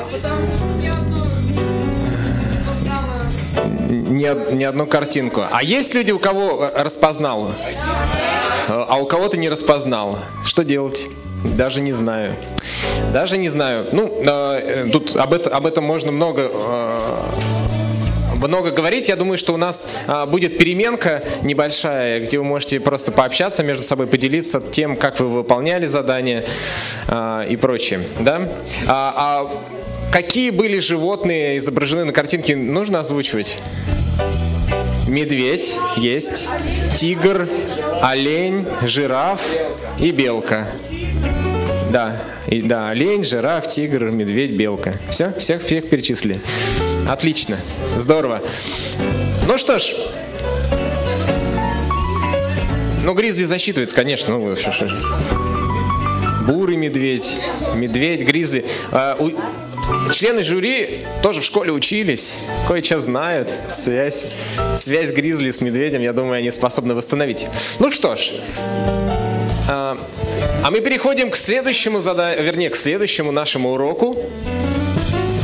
Ни, 3.89 4.55
ни 4.55 4.63
одну 4.63 4.87
картинку. 4.87 5.43
А 5.51 5.61
есть 5.61 5.93
люди, 5.93 6.13
у 6.13 6.19
кого 6.19 6.71
распознал? 6.73 7.51
А 8.67 8.97
у 8.97 9.05
кого-то 9.05 9.37
не 9.37 9.49
распознал. 9.49 10.19
Что 10.43 10.63
делать? 10.63 11.07
Даже 11.43 11.81
не 11.81 11.93
знаю. 11.93 12.35
Даже 13.13 13.37
не 13.37 13.49
знаю. 13.49 13.87
Ну, 13.91 14.21
э, 14.25 14.89
тут 14.91 15.15
об, 15.15 15.33
это, 15.33 15.49
об 15.51 15.65
этом 15.65 15.83
можно 15.83 16.11
много 16.11 16.49
э, 16.51 17.19
много 18.35 18.71
говорить. 18.71 19.07
Я 19.09 19.15
думаю, 19.15 19.37
что 19.37 19.53
у 19.53 19.57
нас 19.57 19.87
а, 20.07 20.25
будет 20.25 20.57
переменка 20.57 21.23
небольшая, 21.43 22.19
где 22.19 22.37
вы 22.37 22.43
можете 22.43 22.79
просто 22.79 23.11
пообщаться 23.11 23.63
между 23.63 23.83
собой, 23.83 24.07
поделиться 24.07 24.61
тем, 24.61 24.95
как 24.95 25.19
вы 25.19 25.29
выполняли 25.29 25.85
задания 25.85 26.45
а, 27.07 27.43
и 27.43 27.55
прочее. 27.55 28.01
Да? 28.19 28.49
А, 28.87 29.13
а 29.17 30.11
какие 30.11 30.49
были 30.49 30.79
животные 30.79 31.57
изображены 31.57 32.05
на 32.05 32.13
картинке, 32.13 32.55
нужно 32.55 32.99
озвучивать? 32.99 33.57
Медведь 35.07 35.77
есть, 35.97 36.47
тигр, 36.95 37.47
олень, 38.01 38.65
жираф 38.83 39.41
и 39.99 40.11
белка. 40.11 40.67
Да, 41.91 42.21
и, 42.47 42.61
да, 42.61 42.89
олень, 42.89 43.23
жираф, 43.23 43.67
тигр, 43.67 44.09
медведь, 44.11 44.51
белка. 44.51 44.93
Все, 45.09 45.33
всех, 45.37 45.63
всех 45.63 45.89
перечислили. 45.89 46.39
Отлично, 47.07 47.59
здорово. 47.95 48.41
Ну 49.47 49.57
что 49.57 49.77
ж, 49.77 49.93
ну, 53.05 53.13
гризли 53.13 53.43
засчитывается, 53.43 53.95
конечно. 53.95 54.35
Ну, 54.35 54.55
что, 54.55 54.71
что. 54.71 54.89
Бурый 56.47 56.75
медведь, 56.75 57.37
медведь, 57.75 58.21
гризли. 58.23 58.65
А, 58.91 59.15
у... 59.19 59.29
Члены 60.11 60.43
жюри 60.43 61.01
тоже 61.21 61.41
в 61.41 61.43
школе 61.43 61.71
учились, 61.71 62.35
кое-что 62.67 62.99
знают. 62.99 63.51
Связь, 63.67 64.27
связь 64.75 65.11
гризли 65.11 65.51
с 65.51 65.61
медведем, 65.61 66.01
я 66.01 66.13
думаю, 66.13 66.39
они 66.39 66.51
способны 66.51 66.95
восстановить. 66.95 67.47
Ну 67.79 67.91
что 67.91 68.15
ж, 68.15 68.33
а, 69.69 69.97
а 70.63 70.71
мы 70.71 70.81
переходим 70.81 71.29
к 71.29 71.35
следующему 71.35 71.99
заданию, 71.99 72.43
вернее, 72.43 72.69
к 72.69 72.75
следующему 72.75 73.31
нашему 73.31 73.73
уроку 73.73 74.17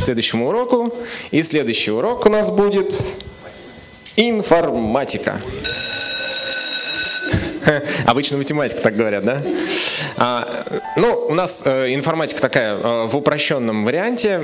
следующему 0.02 0.48
уроку. 0.48 0.92
И 1.30 1.42
следующий 1.42 1.90
урок 1.90 2.26
у 2.26 2.28
нас 2.28 2.50
будет 2.50 2.94
информатика. 4.16 5.40
Обычно 8.04 8.36
математика 8.36 8.82
так 8.82 8.96
говорят, 8.96 9.24
да? 9.24 9.42
А, 10.18 10.46
ну, 10.96 11.26
у 11.28 11.34
нас 11.34 11.62
э, 11.64 11.94
информатика 11.94 12.40
такая 12.40 12.76
э, 12.76 13.06
в 13.06 13.16
упрощенном 13.16 13.82
варианте. 13.82 14.40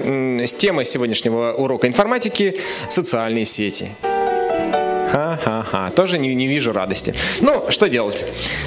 С 0.46 0.52
темой 0.54 0.84
сегодняшнего 0.84 1.52
урока 1.52 1.86
информатики– 1.86 2.58
социальные 2.90 3.44
сети. 3.44 3.88
Ха-ха-ха. 5.10 5.90
Тоже 5.90 6.18
не, 6.18 6.34
не 6.34 6.46
вижу 6.46 6.72
радости. 6.72 7.14
Ну, 7.40 7.64
что 7.70 7.88
делать? 7.88 8.24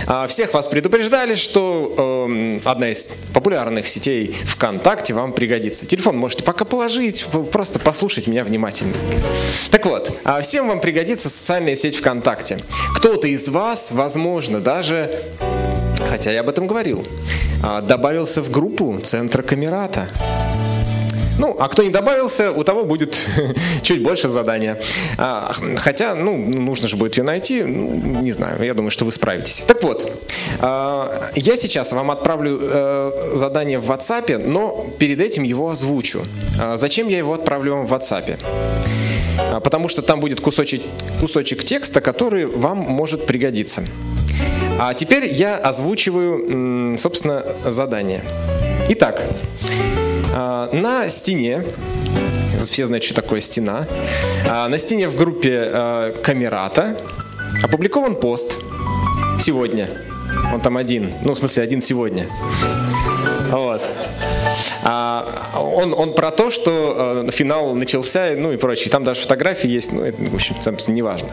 А, 0.07 0.27
всех 0.27 0.53
вас 0.53 0.67
предупреждали, 0.67 1.35
что 1.35 2.27
э, 2.27 2.59
одна 2.65 2.91
из 2.91 3.09
популярных 3.33 3.87
сетей 3.87 4.35
ВКонтакте 4.45 5.13
вам 5.13 5.33
пригодится. 5.33 5.85
Телефон 5.85 6.17
можете 6.17 6.43
пока 6.43 6.65
положить, 6.65 7.25
просто 7.51 7.79
послушать 7.79 8.27
меня 8.27 8.43
внимательно. 8.43 8.93
Так 9.69 9.85
вот, 9.85 10.11
а 10.23 10.41
всем 10.41 10.67
вам 10.67 10.81
пригодится 10.81 11.29
социальная 11.29 11.75
сеть 11.75 11.97
ВКонтакте. 11.97 12.59
Кто-то 12.95 13.27
из 13.27 13.47
вас, 13.49 13.91
возможно, 13.91 14.59
даже 14.59 15.11
хотя 16.11 16.31
я 16.31 16.41
об 16.41 16.49
этом 16.49 16.67
говорил, 16.67 17.07
а, 17.63 17.81
добавился 17.81 18.41
в 18.41 18.51
группу 18.51 18.99
Центра 19.01 19.43
Камерата. 19.43 20.07
Ну, 21.39 21.55
а 21.57 21.69
кто 21.69 21.83
не 21.83 21.89
добавился, 21.89 22.51
у 22.51 22.63
того 22.65 22.83
будет 22.83 23.17
чуть 23.81 24.03
больше 24.03 24.27
задания. 24.27 24.77
А, 25.17 25.53
хотя, 25.77 26.13
ну, 26.13 26.37
нужно 26.37 26.89
же 26.89 26.97
будет 26.97 27.17
ее 27.17 27.23
найти. 27.23 27.63
Ну, 27.63 28.21
не 28.21 28.33
знаю, 28.33 28.61
я 28.61 28.73
думаю, 28.73 28.91
что 28.91 29.05
вы 29.05 29.13
справитесь. 29.13 29.63
Так 29.65 29.81
вот, 29.83 30.11
а, 30.59 31.31
я 31.35 31.55
сейчас 31.55 31.93
вам 31.93 32.11
отправлю 32.11 32.59
а, 32.61 33.31
задание 33.33 33.79
в 33.79 33.89
WhatsApp, 33.89 34.37
но 34.45 34.87
перед 34.99 35.21
этим 35.21 35.43
его 35.43 35.69
озвучу. 35.69 36.25
А, 36.59 36.75
зачем 36.75 37.07
я 37.07 37.17
его 37.17 37.33
отправлю 37.33 37.75
вам 37.75 37.87
в 37.87 37.93
WhatsApp? 37.93 38.37
А, 39.39 39.61
потому 39.61 39.87
что 39.87 40.01
там 40.01 40.19
будет 40.19 40.41
кусочек, 40.41 40.81
кусочек 41.21 41.63
текста, 41.63 42.01
который 42.01 42.45
вам 42.45 42.79
может 42.79 43.25
пригодиться. 43.25 43.83
А 44.79 44.93
теперь 44.93 45.31
я 45.31 45.57
озвучиваю, 45.57 46.97
собственно, 46.97 47.45
задание. 47.65 48.23
Итак, 48.89 49.23
а, 50.33 50.69
на 50.73 51.07
стене, 51.09 51.63
все 52.59 52.85
знают, 52.85 53.03
что 53.03 53.13
такое 53.13 53.41
стена, 53.41 53.87
а, 54.49 54.67
на 54.67 54.77
стене 54.77 55.07
в 55.07 55.15
группе 55.15 55.61
а, 55.63 56.13
Камерата 56.23 56.97
опубликован 57.63 58.15
пост 58.15 58.57
сегодня. 59.39 59.89
Он 60.53 60.61
там 60.61 60.77
один, 60.77 61.13
ну, 61.23 61.33
в 61.33 61.37
смысле, 61.37 61.63
один 61.63 61.81
сегодня. 61.81 62.27
Вот. 63.49 63.81
А, 64.83 65.27
он, 65.55 65.93
он 65.93 66.13
про 66.13 66.31
то, 66.31 66.49
что 66.49 67.23
э, 67.27 67.31
финал 67.31 67.73
начался, 67.75 68.33
ну 68.35 68.51
и 68.51 68.57
прочее. 68.57 68.91
Там 68.91 69.03
даже 69.03 69.21
фотографии 69.21 69.69
есть, 69.69 69.91
ну, 69.91 70.03
это, 70.03 70.17
в 70.21 70.35
общем, 70.35 70.55
не 70.87 71.01
важно. 71.01 71.29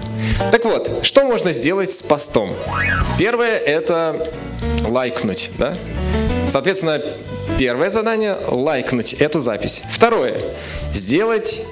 Так 0.51 0.65
вот, 0.65 1.01
что 1.03 1.25
можно 1.25 1.53
сделать 1.53 1.91
с 1.91 2.03
постом? 2.03 2.51
Первое– 3.19 3.59
это 3.59 4.31
лайкнуть, 4.87 5.51
да? 5.59 5.75
Соответственно, 6.47 7.03
Первое 7.59 7.91
задание– 7.91 8.37
лайкнуть 8.47 9.15
эту 9.15 9.41
запись. 9.41 9.83
Второе– 9.91 10.41
сделать 10.93 11.63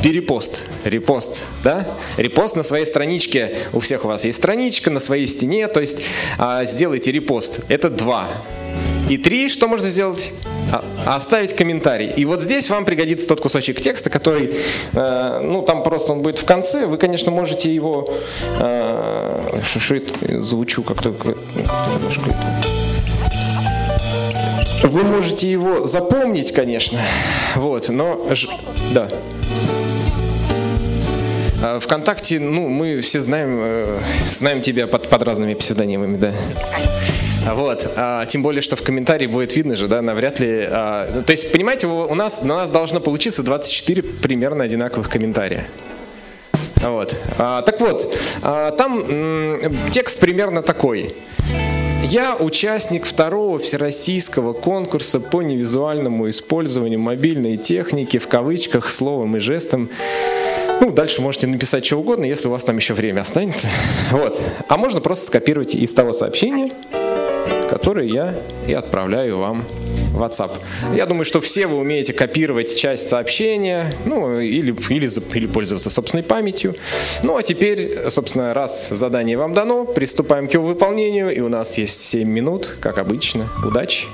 перепост, 0.00 0.68
репост, 0.84 1.44
да? 1.64 1.88
Репост 2.16 2.54
на 2.54 2.62
своей 2.62 2.84
страничке. 2.84 3.56
У 3.72 3.80
всех 3.80 4.04
у 4.04 4.08
вас 4.08 4.24
есть 4.24 4.38
страничка 4.38 4.90
на 4.90 5.00
своей 5.00 5.26
стене, 5.26 5.66
то 5.66 5.80
есть 5.80 6.02
а, 6.38 6.64
сделайте 6.66 7.10
репост. 7.10 7.62
Это 7.68 7.90
два. 7.90 8.28
И 9.08 9.18
три, 9.18 9.48
что 9.48 9.68
можно 9.68 9.88
сделать? 9.88 10.32
А, 10.72 11.16
оставить 11.16 11.54
комментарий. 11.54 12.10
И 12.16 12.24
вот 12.24 12.40
здесь 12.40 12.70
вам 12.70 12.84
пригодится 12.84 13.28
тот 13.28 13.40
кусочек 13.40 13.80
текста, 13.80 14.08
который, 14.10 14.54
э, 14.92 15.40
ну, 15.42 15.62
там 15.62 15.82
просто 15.82 16.12
он 16.12 16.20
будет 16.22 16.38
в 16.38 16.44
конце. 16.44 16.86
Вы, 16.86 16.96
конечно, 16.96 17.30
можете 17.30 17.72
его... 17.72 18.12
Э, 18.58 19.60
шишит, 19.62 20.12
звучу 20.20 20.82
как-то. 20.82 21.14
Вы 24.82 25.04
можете 25.04 25.50
его 25.50 25.86
запомнить, 25.86 26.52
конечно, 26.52 26.98
вот, 27.56 27.88
но... 27.88 28.26
Да. 28.92 29.08
А, 31.62 31.80
Вконтакте, 31.80 32.38
ну, 32.38 32.68
мы 32.68 33.00
все 33.00 33.20
знаем, 33.20 33.58
э, 33.62 33.98
знаем 34.30 34.60
тебя 34.60 34.86
под, 34.86 35.08
под 35.08 35.22
разными 35.22 35.54
псевдонимами, 35.54 36.16
да. 36.16 36.32
Вот, 37.52 37.90
а, 37.96 38.24
тем 38.26 38.42
более, 38.42 38.62
что 38.62 38.76
в 38.76 38.82
комментарии 38.82 39.26
будет 39.26 39.54
видно 39.54 39.76
же, 39.76 39.86
да, 39.86 40.00
навряд 40.00 40.40
ли... 40.40 40.66
А, 40.70 41.08
ну, 41.14 41.22
то 41.22 41.32
есть, 41.32 41.52
понимаете, 41.52 41.86
у 41.86 42.14
нас, 42.14 42.42
на 42.42 42.56
нас 42.56 42.70
должно 42.70 43.00
получиться 43.00 43.42
24 43.42 44.02
примерно 44.02 44.64
одинаковых 44.64 45.10
комментария. 45.10 45.66
Вот. 46.76 47.20
А, 47.38 47.62
так 47.62 47.80
вот, 47.80 48.14
а, 48.42 48.70
там 48.72 48.98
м, 49.00 49.90
текст 49.90 50.20
примерно 50.20 50.62
такой. 50.62 51.14
Я 52.04 52.36
участник 52.36 53.06
второго 53.06 53.58
всероссийского 53.58 54.52
конкурса 54.52 55.20
по 55.20 55.40
невизуальному 55.40 56.28
использованию 56.28 57.00
мобильной 57.00 57.56
техники 57.56 58.18
в 58.18 58.28
кавычках 58.28 58.90
словом 58.90 59.38
и 59.38 59.40
жестом. 59.40 59.88
Ну, 60.80 60.90
дальше 60.90 61.22
можете 61.22 61.46
написать 61.46 61.84
что 61.86 61.96
угодно, 61.96 62.26
если 62.26 62.48
у 62.48 62.50
вас 62.50 62.64
там 62.64 62.76
еще 62.76 62.92
время 62.92 63.22
останется. 63.22 63.68
Вот. 64.10 64.40
А 64.68 64.76
можно 64.76 65.00
просто 65.00 65.26
скопировать 65.26 65.74
из 65.74 65.94
того 65.94 66.12
сообщения, 66.12 66.66
которое 67.84 68.06
я 68.06 68.34
и 68.66 68.72
отправляю 68.72 69.36
вам 69.36 69.62
WhatsApp. 70.14 70.52
Я 70.94 71.04
думаю, 71.04 71.26
что 71.26 71.42
все 71.42 71.66
вы 71.66 71.76
умеете 71.76 72.14
копировать 72.14 72.74
часть 72.74 73.10
сообщения, 73.10 73.92
ну, 74.06 74.40
или, 74.40 74.74
или, 74.88 75.36
или 75.36 75.46
пользоваться 75.46 75.90
собственной 75.90 76.22
памятью. 76.22 76.74
Ну, 77.24 77.36
а 77.36 77.42
теперь, 77.42 78.08
собственно, 78.08 78.54
раз 78.54 78.88
задание 78.88 79.36
вам 79.36 79.52
дано, 79.52 79.84
приступаем 79.84 80.48
к 80.48 80.54
его 80.54 80.64
выполнению, 80.64 81.28
и 81.28 81.40
у 81.40 81.50
нас 81.50 81.76
есть 81.76 82.00
7 82.00 82.26
минут, 82.26 82.74
как 82.80 82.96
обычно. 82.96 83.50
Удачи! 83.62 84.06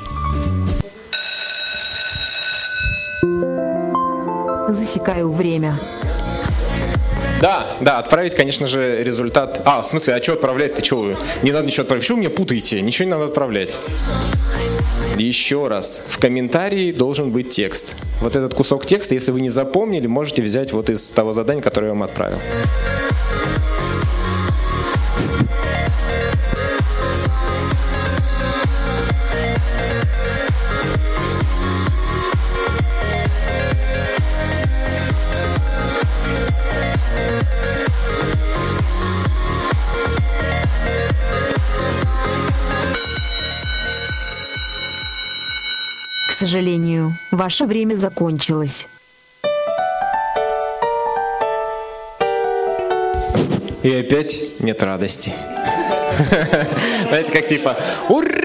Засекаю 4.69 5.31
время. 5.31 5.79
Да, 7.41 7.67
да, 7.81 7.99
отправить, 7.99 8.35
конечно 8.35 8.67
же, 8.67 9.03
результат. 9.03 9.63
А, 9.65 9.81
в 9.81 9.87
смысле, 9.87 10.15
а 10.15 10.23
что 10.23 10.35
отправлять? 10.35 10.75
Ты 10.75 10.85
что? 10.85 11.17
Не 11.43 11.53
надо 11.53 11.67
ничего 11.67 11.83
отправлять. 11.83 12.09
Вы 12.11 12.17
меня 12.17 12.31
путаете? 12.31 12.83
Ничего 12.83 13.07
не 13.07 13.13
надо 13.13 13.25
отправлять. 13.25 13.79
Еще 15.17 15.69
раз, 15.69 16.03
в 16.07 16.19
комментарии 16.19 16.93
должен 16.93 17.31
быть 17.31 17.51
текст. 17.51 17.97
Вот 18.21 18.37
этот 18.37 18.55
кусок 18.55 18.85
текста, 18.87 19.15
если 19.15 19.33
вы 19.33 19.41
не 19.41 19.51
запомнили, 19.51 20.07
можете 20.07 20.43
взять 20.43 20.73
вот 20.73 20.91
из 20.91 21.13
того 21.13 21.33
задания, 21.33 21.63
которое 21.63 21.89
я 21.89 21.93
вам 21.93 22.03
отправил. 22.03 22.39
Сожалению, 46.41 47.19
ваше 47.31 47.67
время 47.67 47.97
закончилось. 47.97 48.87
И 53.83 53.93
опять 53.93 54.59
нет 54.59 54.83
радости. 54.83 55.35
Знаете, 57.09 57.31
как 57.31 57.47
типа 57.47 57.77
«Ура! 58.09 58.40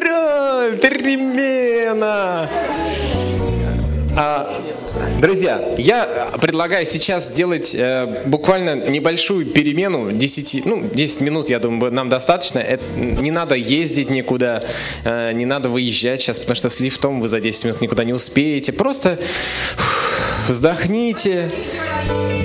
Друзья, 5.26 5.60
я 5.80 6.30
предлагаю 6.40 6.86
сейчас 6.86 7.30
сделать 7.30 7.74
э, 7.74 8.22
буквально 8.28 8.88
небольшую 8.88 9.48
перемену 9.48 10.12
10, 10.12 10.66
ну, 10.66 10.84
10 10.94 11.22
минут, 11.22 11.50
я 11.50 11.58
думаю, 11.58 11.92
нам 11.92 12.10
достаточно. 12.10 12.60
Это, 12.60 12.84
не 12.96 13.32
надо 13.32 13.56
ездить 13.56 14.12
никуда, 14.12 14.64
э, 15.04 15.32
не 15.34 15.46
надо 15.46 15.70
выезжать 15.70 16.22
сейчас, 16.22 16.38
потому 16.38 16.56
что 16.56 16.70
с 16.70 16.80
лифтом 16.80 17.22
вы 17.22 17.28
за 17.28 17.40
10 17.40 17.66
минут 17.66 17.82
никуда 17.82 18.04
не 18.04 18.14
успеете. 18.14 18.72
Просто 18.72 19.18
фух, 19.76 20.50
вздохните, 20.50 21.50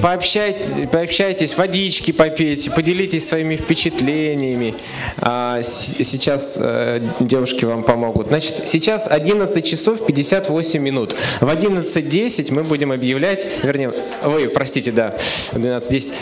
пообщайтесь, 0.03 0.89
пообщайтесь, 0.91 1.57
водички 1.57 2.13
попейте, 2.13 2.71
поделитесь 2.71 3.29
своими 3.29 3.57
впечатлениями. 3.57 4.75
А, 5.19 5.63
сейчас 5.63 6.59
э, 6.61 7.01
девушки 7.21 7.65
вам 7.65 7.83
помогут. 7.83 8.29
Значит, 8.29 8.69
сейчас 8.69 9.07
11 9.07 9.65
часов 9.65 10.05
58 10.07 10.81
минут. 10.81 11.17
В 11.41 11.49
11.10 11.49 12.53
мы 12.53 12.63
будем 12.65 12.93
объявлять, 12.93 13.49
вернее, 13.63 13.93
ой, 14.25 14.49
простите, 14.49 14.93
да, 14.93 15.17
в 15.53 15.57
12.10. 15.57 16.13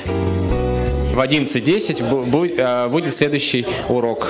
В 1.15 1.21
11.10 1.21 2.09
бу- 2.09 2.25
бу- 2.25 2.55
э, 2.57 2.89
будет 2.89 3.13
следующий 3.13 3.67
урок. 3.89 4.29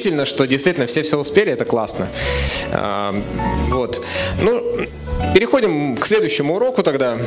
Удивительно, 0.00 0.24
что 0.24 0.46
действительно 0.46 0.86
все 0.86 1.02
все 1.02 1.18
успели, 1.18 1.52
это 1.52 1.66
классно. 1.66 2.08
А, 2.72 3.14
Вот. 3.68 4.02
Ну, 4.40 4.62
переходим 5.34 5.94
к 5.98 6.06
следующему 6.06 6.56
уроку 6.56 6.82
тогда. 6.82 7.18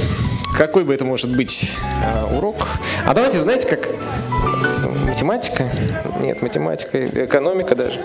Какой 0.57 0.83
бы 0.83 0.91
это 0.91 1.05
может 1.05 1.35
быть 1.35 1.71
а, 2.03 2.25
урок? 2.35 2.67
А 3.05 3.13
давайте, 3.13 3.39
знаете, 3.41 3.67
как 3.67 3.89
математика? 5.05 5.69
Нет, 6.19 6.41
математика, 6.41 7.25
экономика 7.25 7.75
даже. 7.75 7.99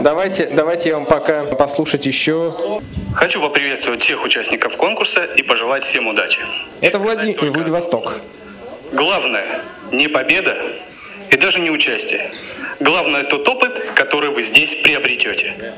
Давайте, 0.00 0.48
давайте 0.48 0.88
я 0.88 0.96
вам 0.96 1.06
пока 1.06 1.44
послушать 1.44 2.04
еще. 2.04 2.52
Хочу 3.14 3.40
поприветствовать 3.40 4.02
всех 4.02 4.24
участников 4.24 4.76
конкурса 4.76 5.22
и 5.22 5.44
пожелать 5.44 5.84
всем 5.84 6.08
удачи. 6.08 6.40
Это 6.80 6.98
Влади... 6.98 7.36
Владивосток. 7.40 8.14
Главное 8.90 9.60
не 9.92 10.08
победа 10.08 10.56
даже 11.44 11.60
не 11.60 11.70
участие. 11.70 12.30
Главное 12.80 13.22
тот 13.22 13.46
опыт, 13.46 13.78
который 13.94 14.30
вы 14.30 14.42
здесь 14.42 14.74
приобретете. 14.82 15.74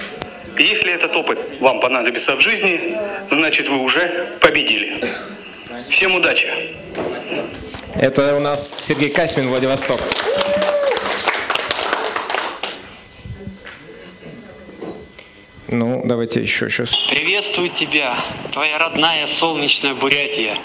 Если 0.56 0.92
этот 0.92 1.16
опыт 1.16 1.40
вам 1.58 1.80
понадобится 1.80 2.36
в 2.36 2.40
жизни, 2.40 2.96
значит 3.28 3.68
вы 3.68 3.78
уже 3.78 4.28
победили. 4.40 5.04
Всем 5.88 6.14
удачи! 6.14 6.46
Это 7.96 8.36
у 8.36 8.40
нас 8.40 8.84
Сергей 8.86 9.10
Касьмин, 9.10 9.48
Владивосток. 9.48 10.00
Ну, 15.68 16.00
давайте 16.04 16.40
еще 16.40 16.70
сейчас. 16.70 16.94
Приветствую 17.08 17.70
тебя, 17.70 18.16
твоя 18.52 18.78
родная 18.78 19.26
солнечная 19.26 19.94
Бурятия. 19.94 20.56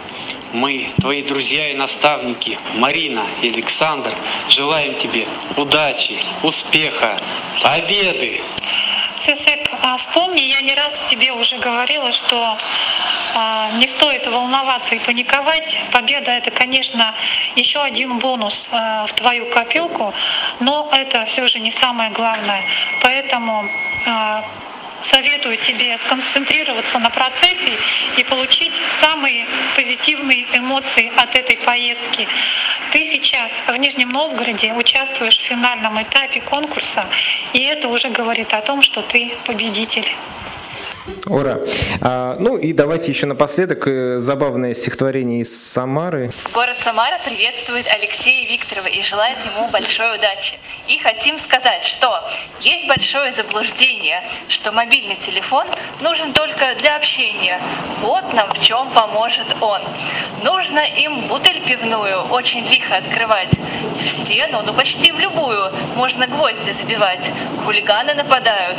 Мы, 0.54 0.90
твои 1.00 1.24
друзья 1.24 1.70
и 1.70 1.74
наставники, 1.74 2.60
Марина 2.76 3.26
и 3.42 3.50
Александр, 3.50 4.12
желаем 4.48 4.96
тебе 4.96 5.28
удачи, 5.58 6.18
успеха, 6.44 7.20
победы. 7.64 8.42
Сысык, 9.16 9.70
а 9.82 9.98
вспомни, 9.98 10.42
я 10.42 10.62
не 10.62 10.76
раз 10.76 11.02
тебе 11.08 11.32
уже 11.32 11.58
говорила, 11.58 12.12
что 12.12 12.58
а, 13.34 13.72
не 13.78 13.88
стоит 13.88 14.28
волноваться 14.28 14.96
и 14.96 15.00
паниковать. 15.00 15.78
Победа 15.92 16.32
это, 16.32 16.52
конечно, 16.52 17.16
еще 17.56 17.82
один 17.82 18.20
бонус 18.20 18.70
а, 18.72 19.08
в 19.08 19.14
твою 19.14 19.50
копилку, 19.50 20.14
но 20.60 20.90
это 20.92 21.26
все 21.26 21.48
же 21.48 21.60
не 21.60 21.72
самое 21.72 22.12
главное. 22.12 22.64
Поэтому 23.02 23.66
советую 25.04 25.58
тебе 25.58 25.98
сконцентрироваться 25.98 27.00
на 27.00 27.10
процессе 27.10 27.78
и 28.18 28.24
получить 28.24 28.82
самые 29.00 29.48
позитивные 29.76 30.46
эмоции 30.54 31.12
от 31.16 31.36
этой 31.36 31.58
поездки. 31.58 32.28
Ты 32.92 33.06
сейчас 33.06 33.52
в 33.68 33.76
Нижнем 33.76 34.10
Новгороде 34.10 34.74
участвуешь 34.74 35.38
в 35.38 35.44
финальном 35.44 36.02
этапе 36.02 36.42
конкурса, 36.42 37.08
и 37.54 37.64
это 37.64 37.88
уже 37.88 38.10
говорит 38.10 38.54
о 38.54 38.62
том, 38.62 38.82
что 38.82 39.02
ты 39.02 39.36
победитель. 39.46 40.16
Ура! 41.28 41.60
А, 42.02 42.38
ну 42.40 42.58
и 42.58 42.74
давайте 42.74 43.12
еще 43.12 43.26
напоследок 43.26 43.88
э, 43.88 44.20
забавное 44.20 44.74
стихотворение 44.74 45.42
из 45.42 45.72
Самары. 45.72 46.32
Город 46.54 46.78
Самара 46.80 47.20
приветствует 47.26 47.88
Алексея 47.88 48.48
Викторова 48.50 48.88
и 48.88 49.02
желает 49.02 49.38
ему 49.46 49.68
большой 49.70 50.16
удачи. 50.16 50.60
И 50.88 50.98
хотим 51.00 51.40
сказать, 51.40 51.84
что 51.84 52.24
есть 52.60 52.88
большое 52.88 53.34
заблуждение, 53.34 54.24
что 54.48 54.72
мобильный 54.72 55.16
телефон 55.16 55.68
нужен 56.02 56.34
только 56.34 56.76
для 56.76 56.96
общения. 56.96 57.60
Вот 58.02 58.34
нам 58.34 58.50
в 58.54 58.60
чем 58.60 58.90
поможет 58.90 59.48
он. 59.62 59.82
Нужно 60.44 60.80
им 60.80 61.22
бутыль 61.28 61.62
пивную 61.62 62.24
очень 62.24 62.66
лихо 62.66 62.98
открывать. 62.98 63.60
В 63.96 64.08
стену, 64.08 64.64
ну 64.66 64.74
почти 64.74 65.12
в 65.12 65.20
любую, 65.20 65.72
можно 65.96 66.28
гвозди 66.28 66.72
забивать. 66.72 67.32
Хулиганы 67.64 68.16
нападают, 68.16 68.78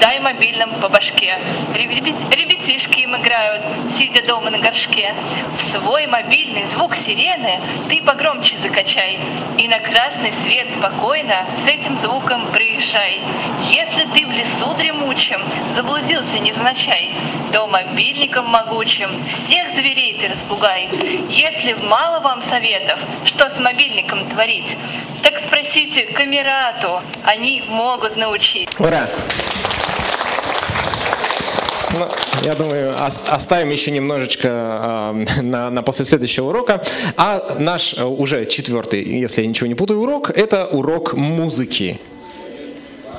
дай 0.00 0.18
мобильным 0.20 0.70
по 0.80 0.88
башке. 0.88 1.38
Ребят- 1.74 2.34
Ребятишки 2.34 3.00
им 3.00 3.14
играют, 3.16 3.62
сидя 3.90 4.26
дома 4.26 4.50
на 4.50 4.58
горшке. 4.58 5.14
В 5.58 5.62
свой 5.62 6.06
мобильный 6.06 6.64
звук 6.64 6.96
сирены 6.96 7.60
ты 7.88 8.02
погромче 8.02 8.56
закачай. 8.58 9.20
И 9.58 9.68
на 9.68 9.78
красный 9.78 10.32
свет 10.32 10.72
спокойно 10.72 11.46
с 11.58 11.66
этим 11.66 11.98
звуком 11.98 12.46
приезжай. 12.52 13.20
Если 13.70 14.04
ты 14.14 14.26
в 14.26 14.32
лесу 14.32 14.74
дремучем 14.74 15.42
заблудился 15.72 16.38
невзначай, 16.62 17.14
то 17.52 17.66
мобильником 17.66 18.46
могучим 18.46 19.10
всех 19.28 19.70
зверей 19.70 20.18
ты 20.20 20.28
распугай. 20.28 20.88
Если 21.28 21.74
мало 21.74 22.20
вам 22.20 22.40
советов, 22.40 22.98
что 23.24 23.50
с 23.50 23.58
мобильником 23.58 24.28
творить, 24.28 24.76
так 25.22 25.38
спросите 25.38 26.06
камерату, 26.06 27.00
они 27.24 27.62
могут 27.68 28.16
научить. 28.16 28.68
Ура! 28.78 29.08
Ну, 31.98 32.08
я 32.42 32.54
думаю, 32.54 32.94
оставим 33.04 33.68
еще 33.68 33.90
немножечко 33.90 34.48
э, 34.48 35.42
на, 35.42 35.68
на 35.68 35.82
после 35.82 36.06
следующего 36.06 36.48
урока. 36.48 36.82
А 37.18 37.56
наш 37.58 37.92
э, 37.92 38.04
уже 38.04 38.46
четвертый, 38.46 39.02
если 39.02 39.42
я 39.42 39.48
ничего 39.48 39.66
не 39.66 39.74
путаю, 39.74 40.00
урок– 40.00 40.30
это 40.34 40.66
урок 40.66 41.12
музыки. 41.12 42.00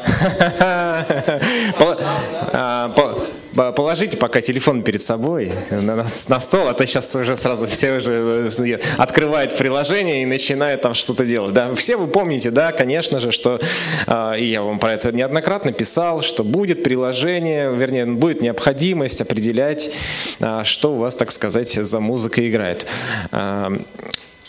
Положите 3.56 4.18
пока 4.18 4.42
телефон 4.42 4.82
перед 4.82 5.02
собой 5.02 5.52
на, 5.70 6.08
на 6.28 6.40
стол, 6.40 6.68
а 6.68 6.74
то 6.74 6.86
сейчас 6.88 7.14
уже 7.16 7.36
сразу 7.36 7.68
все 7.68 7.98
уже 7.98 8.50
э, 8.58 8.80
открывают 8.98 9.56
приложение 9.56 10.24
и 10.24 10.26
начинают 10.26 10.82
там 10.82 10.96
что-то 10.96 11.26
делать. 11.26 11.54
Да? 11.54 11.74
Все 11.76 11.96
вы 11.96 12.08
помните, 12.08 12.50
да, 12.50 12.72
конечно 12.72 13.20
же, 13.20 13.32
что, 13.32 13.60
э, 14.08 14.40
и 14.40 14.46
я 14.46 14.64
вам 14.64 14.80
про 14.80 14.94
это 14.94 15.12
неоднократно 15.12 15.72
писал, 15.72 16.22
что 16.24 16.44
будет 16.44 16.84
приложение, 16.84 17.74
вернее, 17.74 18.06
будет 18.06 18.42
необходимость 18.42 19.22
определять, 19.22 19.92
э, 20.40 20.62
что 20.64 20.96
у 20.96 20.98
вас, 20.98 21.16
так 21.16 21.32
сказать, 21.32 21.72
за 21.72 22.00
музыка 22.00 22.50
играет. 22.50 22.88
Э, 23.32 23.70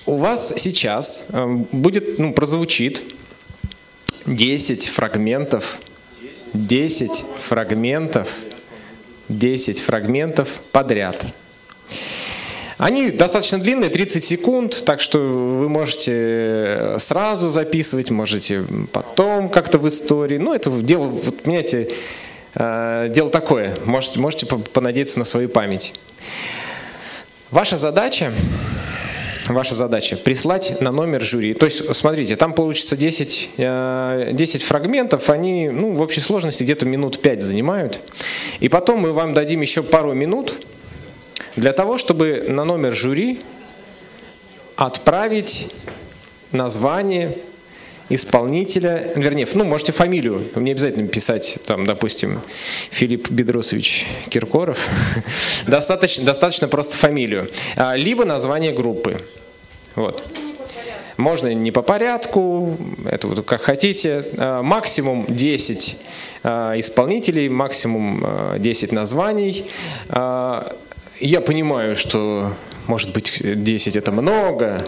у 0.06 0.16
вас 0.16 0.54
сейчас 0.56 1.26
э, 1.30 1.46
будет, 1.72 2.18
ну, 2.18 2.32
прозвучит 2.32 3.02
10 4.26 4.86
фрагментов, 4.86 5.78
10 6.54 7.24
фрагментов 7.40 8.28
10 9.28 9.80
фрагментов 9.80 10.60
подряд. 10.72 11.26
Они 12.76 13.10
достаточно 13.10 13.58
длинные, 13.58 13.88
30 13.88 14.24
секунд, 14.24 14.84
так 14.84 15.00
что 15.00 15.18
вы 15.18 15.68
можете 15.68 16.96
сразу 16.98 17.48
записывать, 17.48 18.10
можете 18.10 18.64
потом 18.92 19.48
как-то 19.48 19.78
в 19.78 19.88
истории. 19.88 20.38
Ну, 20.38 20.52
это 20.52 20.70
дело, 20.70 21.06
вот, 21.06 21.42
понимаете, 21.42 21.90
э, 22.56 23.08
дело 23.10 23.30
такое. 23.30 23.76
Можете, 23.84 24.18
можете 24.18 24.46
понадеяться 24.46 25.20
на 25.20 25.24
свою 25.24 25.48
память. 25.48 25.94
Ваша 27.50 27.76
задача 27.76 28.32
ваша 29.48 29.74
задача 29.74 30.16
прислать 30.16 30.80
на 30.80 30.90
номер 30.90 31.22
жюри. 31.22 31.54
То 31.54 31.66
есть, 31.66 31.94
смотрите, 31.94 32.36
там 32.36 32.54
получится 32.54 32.96
10, 32.96 33.50
10 33.56 33.58
э, 33.58 34.58
фрагментов, 34.64 35.28
они 35.30 35.68
ну, 35.68 35.92
в 35.92 36.00
общей 36.00 36.20
сложности 36.20 36.62
где-то 36.62 36.86
минут 36.86 37.20
5 37.20 37.42
занимают. 37.42 38.00
И 38.60 38.68
потом 38.68 39.00
мы 39.00 39.12
вам 39.12 39.34
дадим 39.34 39.60
еще 39.60 39.82
пару 39.82 40.12
минут 40.14 40.54
для 41.56 41.72
того, 41.72 41.98
чтобы 41.98 42.46
на 42.48 42.64
номер 42.64 42.94
жюри 42.94 43.40
отправить 44.76 45.72
название 46.52 47.36
исполнителя, 48.08 49.12
вернее, 49.16 49.48
ну, 49.54 49.64
можете 49.64 49.92
фамилию, 49.92 50.44
не 50.56 50.72
обязательно 50.72 51.08
писать, 51.08 51.58
там, 51.66 51.86
допустим, 51.86 52.40
Филипп 52.90 53.30
Бедросович 53.30 54.06
Киркоров, 54.28 54.88
достаточно, 55.66 56.24
достаточно 56.24 56.68
просто 56.68 56.96
фамилию, 56.96 57.50
а, 57.76 57.96
либо 57.96 58.24
название 58.24 58.72
группы. 58.72 59.20
Вот. 59.94 60.22
Можно 61.16 61.54
не 61.54 61.70
по 61.70 61.82
порядку, 61.82 62.76
это 63.06 63.28
вот 63.28 63.46
как 63.46 63.62
хотите. 63.62 64.26
А, 64.36 64.62
максимум 64.62 65.24
10 65.28 65.96
а, 66.42 66.78
исполнителей, 66.78 67.48
максимум 67.48 68.24
10 68.58 68.92
названий. 68.92 69.64
Я 71.20 71.40
понимаю, 71.40 71.94
что 71.94 72.52
может 72.86 73.12
быть 73.12 73.40
10 73.40 73.96
это 73.96 74.10
много, 74.12 74.84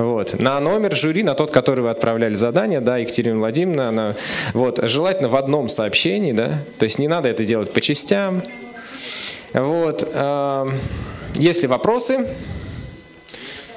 вот. 0.00 0.38
На 0.38 0.58
номер 0.60 0.94
жюри, 0.96 1.22
на 1.22 1.34
тот, 1.34 1.50
который 1.50 1.80
вы 1.80 1.90
отправляли 1.90 2.34
задание, 2.34 2.80
да, 2.80 2.96
Екатерина 2.96 3.38
Владимировна, 3.38 3.88
она, 3.88 4.14
вот, 4.54 4.80
желательно 4.82 5.28
в 5.28 5.36
одном 5.36 5.68
сообщении, 5.68 6.32
да, 6.32 6.58
то 6.78 6.84
есть 6.84 6.98
не 6.98 7.06
надо 7.06 7.28
это 7.28 7.44
делать 7.44 7.70
по 7.72 7.82
частям. 7.82 8.42
Вот. 9.52 10.08
Эм, 10.14 10.74
если 11.34 11.66
вопросы, 11.66 12.26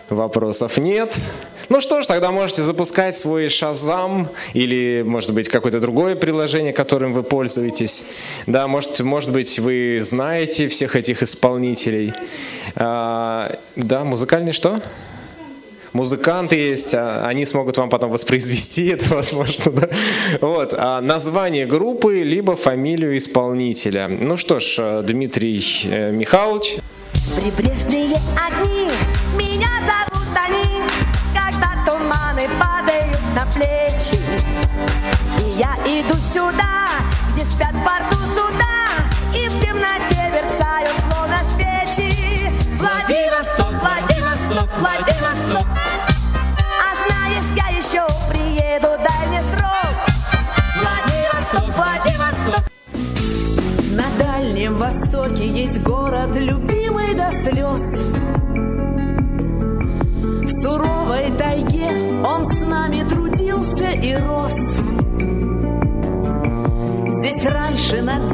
вопросов 0.10 0.78
нет. 0.78 1.20
Ну 1.68 1.82
что 1.82 2.02
ж, 2.02 2.06
тогда 2.06 2.32
можете 2.32 2.64
запускать 2.64 3.18
свой 3.18 3.50
Шазам 3.50 4.30
или, 4.54 5.04
может 5.06 5.34
быть, 5.34 5.50
какое-то 5.50 5.80
другое 5.82 6.16
приложение, 6.16 6.72
которым 6.72 7.12
вы 7.12 7.24
пользуетесь. 7.24 8.04
Да, 8.48 8.68
может, 8.68 9.00
может 9.02 9.32
быть, 9.32 9.60
вы 9.60 10.00
знаете 10.02 10.70
всех 10.70 10.96
этих 10.96 11.22
исполнителей. 11.22 12.14
А, 12.76 13.56
да, 13.76 14.04
музыкальный 14.06 14.54
что? 14.54 14.80
Музыканты 15.94 16.56
есть, 16.56 16.94
а 16.94 17.26
они 17.26 17.46
смогут 17.46 17.78
вам 17.78 17.90
потом 17.90 18.12
воспроизвести 18.12 18.88
это, 18.94 19.14
возможно, 19.16 19.72
да? 19.72 19.90
Вот, 20.42 20.74
а 20.78 21.02
название 21.02 21.66
группы, 21.66 22.24
либо 22.24 22.56
фамилию 22.56 23.18
исполнителя. 23.18 24.08
Ну 24.08 24.38
что 24.38 24.60
ж, 24.60 24.76
э, 24.80 25.04
Дмитрий 25.06 25.64
э, 25.86 26.12
Михайлович. 26.12 26.78
Прибрежные 27.36 28.16
огни, 28.36 28.90
меня 29.36 29.70
зовут 29.82 30.28
они, 30.48 30.84
когда 31.34 31.84
туманы 31.86 32.50
падают 32.60 33.20
на 33.36 33.46
плечи. 33.52 34.20
И 35.40 35.58
я 35.58 35.76
иду 35.86 36.16
сюда, 36.16 36.90
где 37.32 37.46
спят 37.46 37.74
порту 37.86 38.18
суда, 38.26 38.64
и 39.34 39.48
в 39.48 39.60
темноте 39.62 40.32
мерцают 40.32 40.98
словно 41.00 41.40
свечи. 41.54 42.52
Владивосток, 42.78 43.63
Владивосток, 44.80 45.68
Владивосток. 51.76 52.64
Дальнем 54.64 54.78
Востоке 54.78 55.48
есть 55.48 55.82
город, 55.82 56.36
любимый 56.36 57.16
до 57.16 57.32
слез. 57.40 58.04
В 60.44 60.50
суровой 60.62 61.32
тайге 61.38 61.90
он 62.26 62.46
с 62.46 62.60
нами 62.60 63.04
трудился 63.08 63.90
и 63.90 64.16
рос. 64.16 64.54
Здесь 67.18 67.46
раньше 67.46 68.02
над 68.02 68.34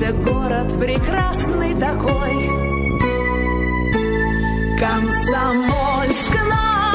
раскинулся 0.00 0.12
город 0.12 0.78
прекрасный 0.78 1.74
такой. 1.74 2.48
Комсомольск 4.78 6.34
на 6.48 6.92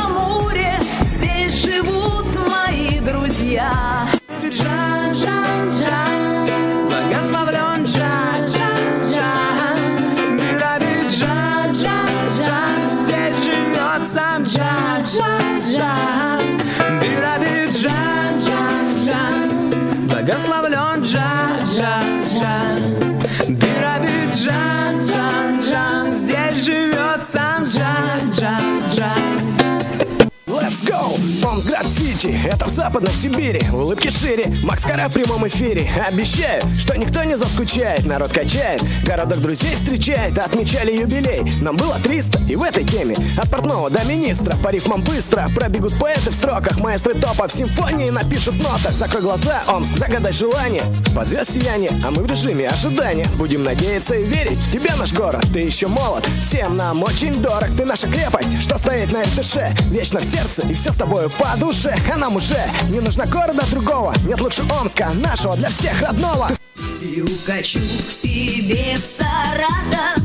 живут 1.49 2.25
мои 2.49 2.99
друзья. 2.99 3.94
Сити, 32.25 32.39
это 32.45 32.65
в 32.65 32.69
Западной 32.69 33.11
Сибири. 33.11 33.61
Улыбки 33.71 34.09
шире, 34.09 34.45
Макс 34.63 34.83
Кара 34.83 35.07
в 35.07 35.13
прямом 35.13 35.47
эфире. 35.47 35.89
Обещаю, 36.07 36.61
что 36.77 36.97
никто 36.97 37.23
не 37.23 37.37
заскучает. 37.37 38.05
Народ 38.05 38.29
качает, 38.29 38.83
городок 39.03 39.39
друзей 39.39 39.75
встречает. 39.75 40.37
Отмечали 40.37 40.97
юбилей, 40.97 41.43
нам 41.61 41.75
было 41.75 41.97
300 41.99 42.43
И 42.49 42.55
в 42.55 42.63
этой 42.63 42.83
теме 42.83 43.15
от 43.37 43.49
портного 43.49 43.89
до 43.89 44.03
министра. 44.05 44.55
По 44.63 44.69
рифмам 44.69 45.01
быстро 45.03 45.47
пробегут 45.55 45.97
поэты 45.99 46.31
в 46.31 46.33
строках. 46.33 46.79
Маэстры 46.79 47.13
топа 47.13 47.47
в 47.47 47.51
симфонии 47.51 48.09
напишут 48.09 48.55
нотах. 48.55 48.91
Закрой 48.91 49.21
глаза, 49.21 49.61
Омск, 49.67 49.97
загадай 49.97 50.33
желание. 50.33 50.83
Под 51.15 51.27
звезд 51.27 51.51
сияние, 51.51 51.91
а 52.03 52.11
мы 52.11 52.23
в 52.23 52.25
режиме 52.25 52.67
ожидания. 52.67 53.25
Будем 53.37 53.63
надеяться 53.63 54.15
и 54.15 54.23
верить. 54.23 54.59
В 54.59 54.71
тебя 54.71 54.95
наш 54.95 55.13
город 55.13 55.45
Ты 55.53 55.59
еще 55.59 55.87
молод, 55.87 56.25
всем 56.41 56.75
нам 56.77 57.03
очень 57.03 57.33
дорог. 57.41 57.69
Ты 57.77 57.85
наша 57.85 58.07
крепость, 58.07 58.61
что 58.61 58.77
стоит 58.77 59.11
на 59.11 59.23
РТШ 59.23 59.57
Вечно 59.89 60.19
в 60.19 60.23
сердце 60.23 60.63
и 60.69 60.73
все 60.73 60.91
с 60.91 60.95
тобою 60.95 61.29
по 61.29 61.55
душе 61.57 61.95
Нам 62.17 62.37
уже 62.37 62.59
не 62.89 63.01
нужно 63.01 63.25
города 63.25 63.63
другого. 63.69 64.13
Нет 64.25 64.41
лучше 64.41 64.63
Омска, 64.81 65.11
нашего 65.15 65.55
для 65.57 65.69
всех 65.69 66.01
родного. 66.01 66.49
И 67.01 67.21
укачу 67.21 67.79
к 67.79 68.11
себе 68.11 68.95
в 68.95 69.05
Саратов 69.05 70.23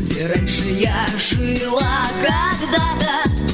Где 0.00 0.26
раньше 0.26 0.64
я 0.70 1.06
жила 1.18 2.06
когда-то 2.22 3.45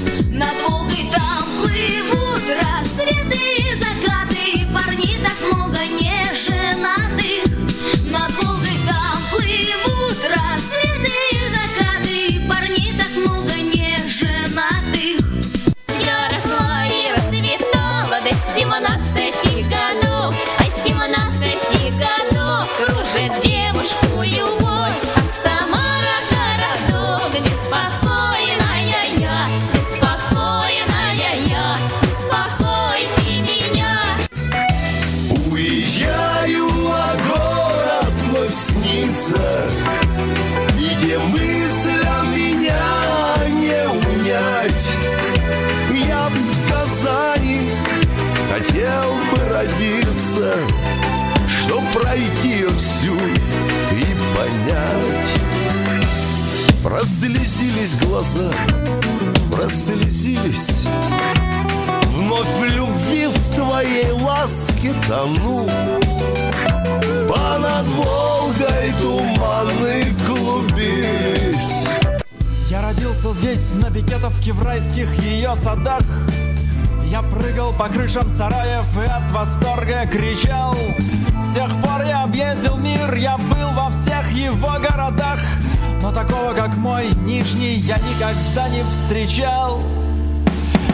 встречал 88.92 89.80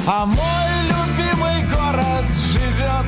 А 0.07 0.25
мой 0.25 0.71
любимый 0.93 1.63
город 1.65 2.25
живет 2.53 3.07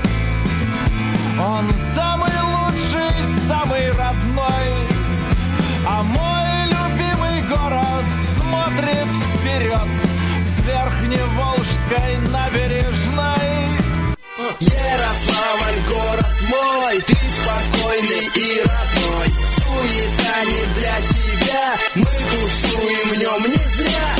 Он 1.39 1.65
самый 1.95 2.33
лучший, 2.55 3.15
самый 3.49 3.91
родной 3.93 4.69
А 5.87 6.03
мой 6.03 6.67
любимый 6.67 7.43
город 7.49 8.05
смотрит 8.37 9.09
вперед 9.39 9.89
С 10.43 10.61
Верхневолжской 10.61 12.19
набережной 12.33 13.41
Ярославль, 14.59 15.81
город 15.89 16.27
мой, 16.49 17.01
ты 17.03 17.15
спокойный 17.15 18.31
и 18.35 18.61
родной. 18.61 19.29
Суета 19.57 20.45
не 20.45 20.75
для 20.75 20.97
тебя, 21.09 21.77
мы 21.95 22.05
тусуем 22.05 23.09
в 23.11 23.19
нем 23.19 23.51
не 23.51 23.65
зря. 23.77 24.20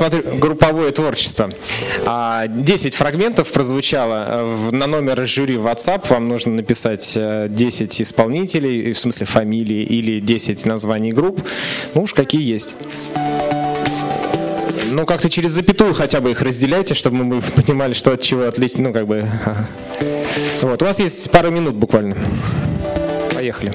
Смотри, 0.00 0.22
групповое 0.22 0.92
творчество. 0.92 1.50
А, 2.06 2.46
10 2.46 2.94
фрагментов 2.94 3.52
прозвучало 3.52 4.24
э, 4.26 4.70
на 4.70 4.86
номер 4.86 5.26
жюри 5.26 5.56
WhatsApp. 5.56 6.06
Вам 6.08 6.26
нужно 6.26 6.54
написать 6.54 7.12
э, 7.16 7.48
10 7.50 8.00
исполнителей, 8.00 8.94
в 8.94 8.98
смысле 8.98 9.26
фамилии, 9.26 9.82
или 9.82 10.18
10 10.20 10.64
названий 10.64 11.10
групп. 11.10 11.42
Ну 11.94 12.04
уж 12.04 12.14
какие 12.14 12.42
есть. 12.42 12.76
Ну, 14.90 15.04
как-то 15.04 15.28
через 15.28 15.50
запятую 15.50 15.92
хотя 15.92 16.22
бы 16.22 16.30
их 16.30 16.40
разделяйте, 16.40 16.94
чтобы 16.94 17.22
мы 17.22 17.42
понимали, 17.42 17.92
что 17.92 18.12
от 18.12 18.22
чего 18.22 18.44
отличить. 18.44 18.78
Ну, 18.78 18.94
как 18.94 19.06
бы. 19.06 19.28
Вот, 20.62 20.82
у 20.82 20.86
вас 20.86 20.98
есть 20.98 21.30
пару 21.30 21.50
минут 21.50 21.74
буквально. 21.74 22.16
Поехали. 23.34 23.74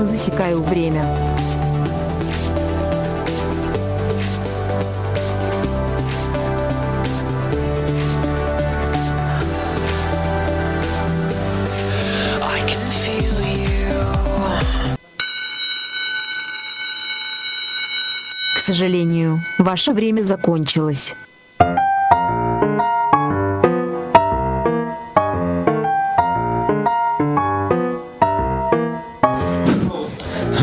Засекаю 0.00 0.62
время. 0.62 1.04
Сожалению, 18.70 19.42
ваше 19.58 19.90
время 19.90 20.22
закончилось. 20.22 21.12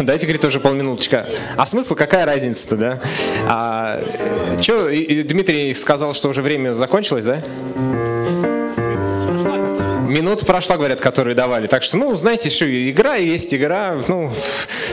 Дайте, 0.01 0.25
говорит, 0.25 0.45
уже 0.45 0.61
полминуточка. 0.61 1.25
А 1.57 1.65
смысл, 1.65 1.95
какая 1.95 2.25
разница-то, 2.25 2.77
да? 2.77 2.99
А, 3.45 3.99
что, 4.61 4.87
Дмитрий 4.89 5.73
сказал, 5.73 6.13
что 6.13 6.29
уже 6.29 6.41
время 6.41 6.71
закончилось, 6.71 7.25
да? 7.25 7.43
Минута 10.17 10.45
прошла, 10.47 10.77
говорят, 10.77 10.99
которые 10.99 11.35
давали. 11.35 11.67
Так 11.67 11.83
что, 11.83 11.95
ну, 11.97 12.15
знаете, 12.15 12.49
что, 12.49 12.65
игра 12.65 13.15
есть 13.15 13.53
игра. 13.53 13.95
Ну, 14.07 14.31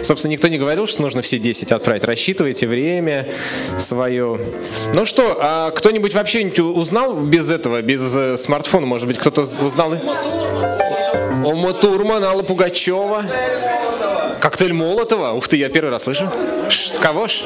собственно, 0.03 0.33
никто 0.33 0.49
не 0.49 0.59
говорил, 0.59 0.87
что 0.87 1.01
нужно 1.01 1.23
все 1.23 1.39
10 1.39 1.73
отправить. 1.73 2.05
Рассчитывайте 2.05 2.67
время 2.67 3.27
свое. 3.79 4.39
Ну 4.93 5.07
что, 5.07 5.39
а 5.41 5.71
кто-нибудь 5.71 6.13
вообще 6.15 6.45
узнал 6.61 7.15
без 7.15 7.51
этого, 7.51 7.81
без 7.81 8.15
э, 8.15 8.37
смартфона? 8.37 8.85
Может 8.85 9.07
быть, 9.09 9.19
кто-то 9.19 9.41
узнал? 9.43 9.95
Ома 11.43 11.73
Турман, 11.73 12.23
Алла 12.23 12.43
Пугачева. 12.43 13.25
Коктейль 14.41 14.75
Молотова? 14.75 15.31
Ух 15.33 15.49
ты, 15.49 15.57
я 15.57 15.71
первый 15.71 15.89
раз 15.91 16.03
слышу. 16.03 16.31
Ш- 16.69 16.95
кого 17.01 17.29
ж? 17.29 17.45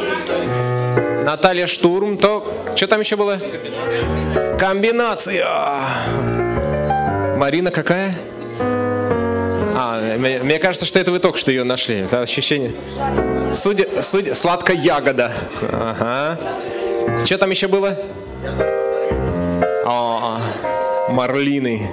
Наталья 1.25 1.69
Штурм, 1.69 2.19
то... 2.19 2.45
Что 2.75 2.89
там 2.89 3.01
еще 3.01 3.15
было? 3.15 3.41
Комбинация. 4.59 5.47
Марина 7.39 7.71
какая? 7.71 8.17
А, 8.61 10.01
мне, 10.19 10.41
мне 10.41 10.59
кажется, 10.59 10.85
что 10.87 10.99
это 10.99 11.13
вы 11.13 11.21
только 11.21 11.39
что 11.39 11.53
ее 11.53 11.63
нашли. 11.63 12.01
Это 12.01 12.21
ощущение. 12.23 12.73
Судя, 13.53 13.87
судя, 14.03 14.35
сладкая 14.35 14.77
ягода. 14.77 15.33
Ага. 15.73 16.37
Что 17.25 17.39
там 17.39 17.51
еще 17.51 17.69
было? 17.69 17.97
А, 19.87 20.41
Марлины. 21.11 21.89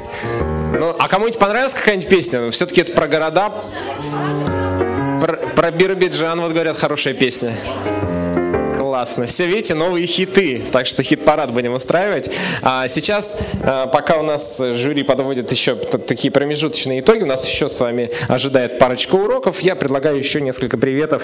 Ну, 0.74 0.96
а 0.98 1.08
кому-нибудь 1.08 1.40
понравилась 1.40 1.76
какая-нибудь 1.76 2.10
песня? 2.10 2.50
Все-таки 2.50 2.82
это 2.82 2.94
про 2.94 3.08
города. 3.08 3.52
Про, 5.22 5.34
про 5.56 5.72
Биробиджан, 5.72 6.42
вот 6.42 6.54
говорят, 6.54 6.76
хорошая 6.76 7.14
песня. 7.14 7.56
Классно. 8.96 9.26
Все, 9.26 9.46
видите, 9.46 9.74
новые 9.74 10.08
хиты. 10.08 10.64
Так 10.72 10.88
что 10.88 11.04
хит-парад 11.04 11.52
будем 11.52 11.74
устраивать. 11.74 12.32
А 12.62 12.88
сейчас, 12.88 13.36
а, 13.62 13.88
пока 13.88 14.16
у 14.16 14.24
нас 14.24 14.58
жюри 14.58 15.04
подводит 15.04 15.52
еще 15.52 15.76
такие 15.76 16.32
промежуточные 16.32 17.02
итоги, 17.02 17.24
у 17.24 17.26
нас 17.26 17.46
еще 17.46 17.68
с 17.68 17.82
вами 17.82 18.10
ожидает 18.30 18.80
парочка 18.80 19.16
уроков. 19.16 19.60
Я 19.60 19.76
предлагаю 19.76 20.18
еще 20.18 20.40
несколько 20.40 20.78
приветов 20.78 21.24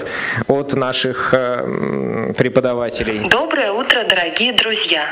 от 0.49 0.73
наших 0.73 1.29
э, 1.31 2.33
преподавателей. 2.37 3.29
Доброе 3.29 3.71
утро, 3.71 4.03
дорогие 4.03 4.51
друзья! 4.51 5.05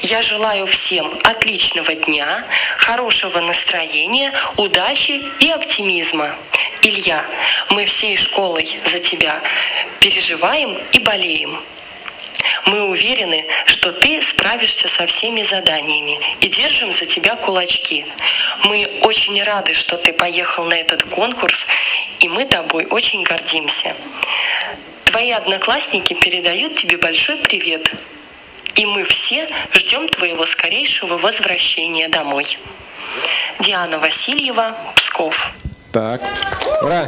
Я 0.00 0.22
желаю 0.22 0.66
всем 0.66 1.12
отличного 1.24 1.94
дня, 1.94 2.46
хорошего 2.78 3.38
настроения, 3.40 4.32
удачи 4.56 5.22
и 5.40 5.50
оптимизма. 5.50 6.30
Илья, 6.80 7.22
мы 7.68 7.84
всей 7.84 8.16
школой 8.16 8.80
за 8.82 8.98
тебя 8.98 9.42
переживаем 10.00 10.78
и 10.92 10.98
болеем. 10.98 11.58
Мы 12.66 12.84
уверены, 12.84 13.46
что 13.66 13.92
ты 13.92 14.20
справишься 14.22 14.88
со 14.88 15.06
всеми 15.06 15.42
заданиями 15.42 16.18
и 16.40 16.48
держим 16.48 16.92
за 16.92 17.06
тебя 17.06 17.36
кулачки. 17.36 18.06
Мы 18.64 19.00
очень 19.02 19.42
рады, 19.42 19.74
что 19.74 19.96
ты 19.96 20.12
поехал 20.12 20.64
на 20.64 20.74
этот 20.74 21.02
конкурс, 21.04 21.66
и 22.20 22.28
мы 22.28 22.44
тобой 22.44 22.86
очень 22.86 23.22
гордимся. 23.22 23.94
Твои 25.04 25.30
одноклассники 25.30 26.14
передают 26.14 26.76
тебе 26.76 26.96
большой 26.96 27.36
привет. 27.36 27.92
И 28.74 28.86
мы 28.86 29.04
все 29.04 29.48
ждем 29.74 30.08
твоего 30.08 30.46
скорейшего 30.46 31.18
возвращения 31.18 32.08
домой. 32.08 32.58
Диана 33.60 33.98
Васильева, 33.98 34.76
Псков. 34.96 35.52
Так, 35.92 36.22
ура! 36.80 37.06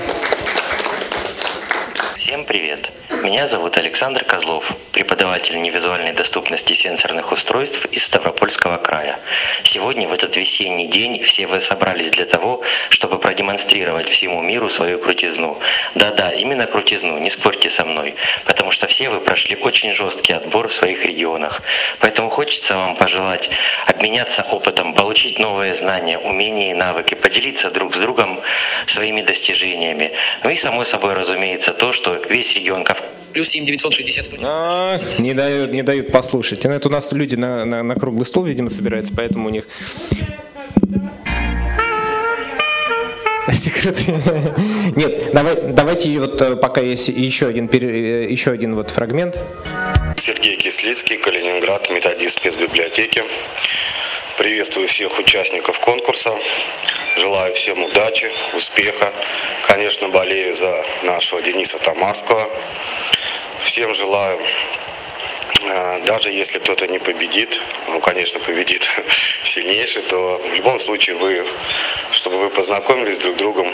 Всем 2.16 2.44
привет! 2.44 2.92
Меня 3.24 3.46
зовут 3.46 3.78
Александр 3.78 4.22
Козлов, 4.22 4.76
преподаватель 4.92 5.58
невизуальной 5.58 6.12
доступности 6.12 6.74
сенсорных 6.74 7.32
устройств 7.32 7.86
из 7.86 8.04
Ставропольского 8.04 8.76
края. 8.76 9.18
Сегодня, 9.62 10.06
в 10.06 10.12
этот 10.12 10.36
весенний 10.36 10.88
день, 10.88 11.22
все 11.22 11.46
вы 11.46 11.62
собрались 11.62 12.10
для 12.10 12.26
того, 12.26 12.60
чтобы 12.90 13.18
продемонстрировать 13.18 14.10
всему 14.10 14.42
миру 14.42 14.68
свою 14.68 14.98
крутизну. 14.98 15.58
Да-да, 15.94 16.32
именно 16.32 16.66
крутизну, 16.66 17.16
не 17.16 17.30
спорьте 17.30 17.70
со 17.70 17.86
мной, 17.86 18.14
потому 18.44 18.70
что 18.72 18.88
все 18.88 19.08
вы 19.08 19.20
прошли 19.20 19.56
очень 19.56 19.94
жесткий 19.94 20.34
отбор 20.34 20.68
в 20.68 20.74
своих 20.74 21.02
регионах. 21.06 21.62
Поэтому 22.00 22.28
хочется 22.28 22.76
вам 22.76 22.94
пожелать 22.94 23.48
обменяться 23.86 24.42
опытом, 24.42 24.92
получить 24.92 25.38
новые 25.38 25.74
знания, 25.74 26.18
умения 26.18 26.72
и 26.72 26.74
навыки, 26.74 27.14
поделиться 27.14 27.70
друг 27.70 27.94
с 27.94 27.98
другом 27.98 28.42
своими 28.86 29.22
достижениями. 29.22 30.12
Ну 30.42 30.50
и, 30.50 30.56
само 30.56 30.84
собой, 30.84 31.14
разумеется, 31.14 31.72
то, 31.72 31.94
что 31.94 32.16
весь 32.16 32.54
регион 32.54 32.84
Кавказа 32.84 33.13
Плюс 33.32 33.48
7 33.48 33.64
960 33.64 34.30
а, 34.42 35.00
не 35.18 35.34
дают, 35.34 35.72
не 35.72 35.82
дают 35.82 36.12
послушать. 36.12 36.64
Ну, 36.64 36.70
это 36.70 36.88
у 36.88 36.92
нас 36.92 37.12
люди 37.12 37.34
на, 37.34 37.64
на, 37.64 37.82
на 37.82 37.94
круглый 37.96 38.26
стол, 38.26 38.44
видимо, 38.44 38.70
собираются, 38.70 39.12
поэтому 39.16 39.48
у 39.48 39.50
них... 39.50 39.64
Секреты. 43.52 44.14
Нет, 44.96 45.32
давай, 45.32 45.56
давайте 45.68 46.18
вот 46.18 46.40
э, 46.40 46.56
пока 46.56 46.80
есть 46.80 47.08
еще 47.08 47.46
один, 47.46 47.68
э, 47.70 48.26
еще 48.30 48.52
один 48.52 48.74
вот 48.74 48.90
фрагмент. 48.90 49.38
Сергей 50.16 50.56
Кислицкий, 50.56 51.18
Калининград, 51.18 51.90
методист 51.90 52.38
спецбиблиотеки. 52.38 53.22
Приветствую 54.38 54.88
всех 54.88 55.18
участников 55.18 55.78
конкурса. 55.80 56.32
Желаю 57.16 57.54
всем 57.54 57.84
удачи, 57.84 58.28
успеха. 58.54 59.12
Конечно, 59.62 60.08
болею 60.08 60.56
за 60.56 60.84
нашего 61.04 61.40
Дениса 61.42 61.78
Тамарского. 61.78 62.50
Всем 63.60 63.94
желаю, 63.94 64.40
э, 65.62 66.00
даже 66.06 66.30
если 66.32 66.58
кто-то 66.58 66.88
не 66.88 66.98
победит, 66.98 67.62
ну, 67.86 68.00
конечно, 68.00 68.40
победит 68.40 68.90
сильнейший, 69.44 70.02
то 70.02 70.38
в 70.38 70.54
любом 70.54 70.80
случае 70.80 71.14
вы, 71.16 71.46
чтобы 72.10 72.38
вы 72.38 72.50
познакомились 72.50 73.18
друг 73.18 73.36
с 73.36 73.38
другом, 73.38 73.72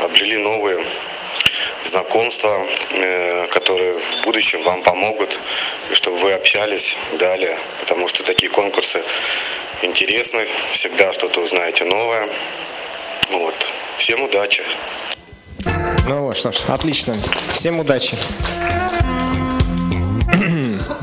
обрели 0.00 0.38
новые 0.38 0.82
знакомства, 1.84 2.66
э, 2.90 3.48
которые 3.48 3.98
в 3.98 4.22
будущем 4.22 4.62
вам 4.62 4.82
помогут, 4.82 5.38
и 5.90 5.94
чтобы 5.94 6.16
вы 6.18 6.32
общались 6.32 6.96
далее, 7.12 7.58
потому 7.80 8.08
что 8.08 8.24
такие 8.24 8.50
конкурсы 8.50 9.02
интересны, 9.82 10.46
всегда 10.70 11.12
что-то 11.12 11.40
узнаете 11.40 11.84
новое. 11.84 12.28
Вот. 13.30 13.54
Всем 13.96 14.22
удачи! 14.22 14.62
Ну 16.08 16.26
вот, 16.26 16.36
что 16.36 16.52
ж, 16.52 16.64
отлично. 16.68 17.14
Всем 17.52 17.80
удачи. 17.80 18.16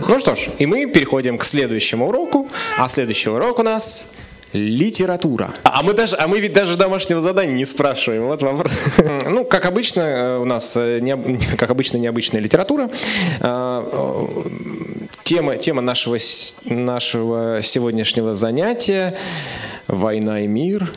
Ну 0.08 0.20
что 0.20 0.36
ж, 0.36 0.50
и 0.60 0.68
мы 0.68 0.86
переходим 0.86 1.38
к 1.38 1.44
следующему 1.44 2.08
уроку. 2.10 2.48
А 2.78 2.88
следующий 2.88 3.30
урок 3.30 3.60
у 3.60 3.64
нас 3.64 4.08
литература. 4.54 5.52
А 5.64 5.84
мы 5.84 5.94
даже, 5.94 6.16
а 6.16 6.28
мы 6.28 6.40
ведь 6.40 6.54
даже 6.54 6.78
домашнего 6.78 7.22
задания 7.22 7.54
не 7.54 7.66
спрашиваем. 7.66 8.24
Вот 8.24 8.42
вопрос. 8.42 8.72
Ну, 9.28 9.46
как 9.46 9.66
обычно, 9.66 10.02
э, 10.02 10.38
у 10.38 10.46
нас, 10.46 10.76
э, 10.78 11.00
не, 11.00 11.40
как 11.58 11.70
обычно, 11.70 11.98
необычная 11.98 12.42
литература. 12.42 12.90
Тема, 15.26 15.58
тема 15.58 15.82
нашего, 15.82 16.20
нашего 16.66 17.60
сегодняшнего 17.64 18.36
занятия– 18.36 19.18
«Война 19.88 20.42
и 20.42 20.48
мир», 20.48 20.88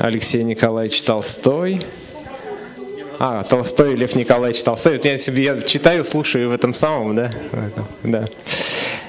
Алексей 0.00 0.42
Николаевич 0.42 1.00
Толстой– 1.04 1.80
а, 3.20 3.44
Толстой, 3.44 3.94
Лев 3.94 4.16
Николаевич 4.16 4.64
Толстой. 4.64 4.96
Вот 4.96 5.04
я, 5.04 5.12
я 5.14 5.60
читаю, 5.62 6.02
слушаю 6.02 6.50
в 6.50 6.52
этом 6.52 6.74
самом, 6.74 7.14
да? 7.14 7.30
Да. 8.02 8.26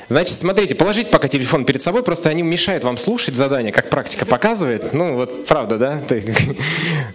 Значит, 0.09 0.35
смотрите, 0.35 0.75
положите 0.75 1.09
пока 1.09 1.27
телефон 1.27 1.65
перед 1.65 1.81
собой, 1.81 2.03
просто 2.03 2.29
они 2.29 2.43
мешают 2.43 2.83
вам 2.83 2.97
слушать 2.97 3.33
задание, 3.33 3.71
как 3.71 3.89
практика 3.89 4.27
показывает. 4.27 4.93
Ну, 4.93 5.15
вот 5.15 5.47
правда, 5.47 5.79
да? 5.79 6.01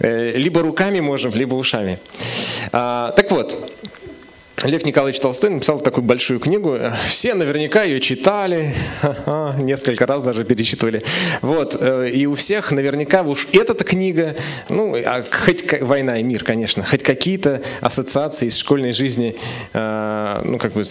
Э, 0.01 0.33
либо 0.33 0.63
руками 0.63 0.99
можем, 0.99 1.33
либо 1.33 1.55
ушами. 1.55 1.99
А, 2.73 3.13
так 3.13 3.31
вот, 3.31 3.71
Лев 4.65 4.85
Николаевич 4.85 5.21
Толстой 5.21 5.51
написал 5.51 5.81
такую 5.81 6.05
большую 6.05 6.39
книгу. 6.39 6.79
Все 7.07 7.33
наверняка 7.35 7.83
ее 7.83 7.99
читали, 7.99 8.75
несколько 9.59 10.05
раз 10.05 10.23
даже 10.23 10.45
перечитывали. 10.45 11.03
Вот. 11.41 11.79
Э, 11.81 12.11
и 12.11 12.27
у 12.27 12.35
всех 12.35 12.71
наверняка 12.71 13.23
уж 13.23 13.49
эта 13.53 13.73
книга, 13.85 14.37
ну, 14.69 14.95
а 14.97 15.25
хоть 15.31 15.81
«Война 15.81 16.19
и 16.19 16.23
мир», 16.23 16.45
конечно, 16.45 16.85
хоть 16.85 17.03
какие-то 17.03 17.63
ассоциации 17.81 18.47
из 18.47 18.57
школьной 18.57 18.93
жизни, 18.93 19.35
э, 19.73 20.43
ну, 20.45 20.59
как 20.59 20.73
бы, 20.73 20.83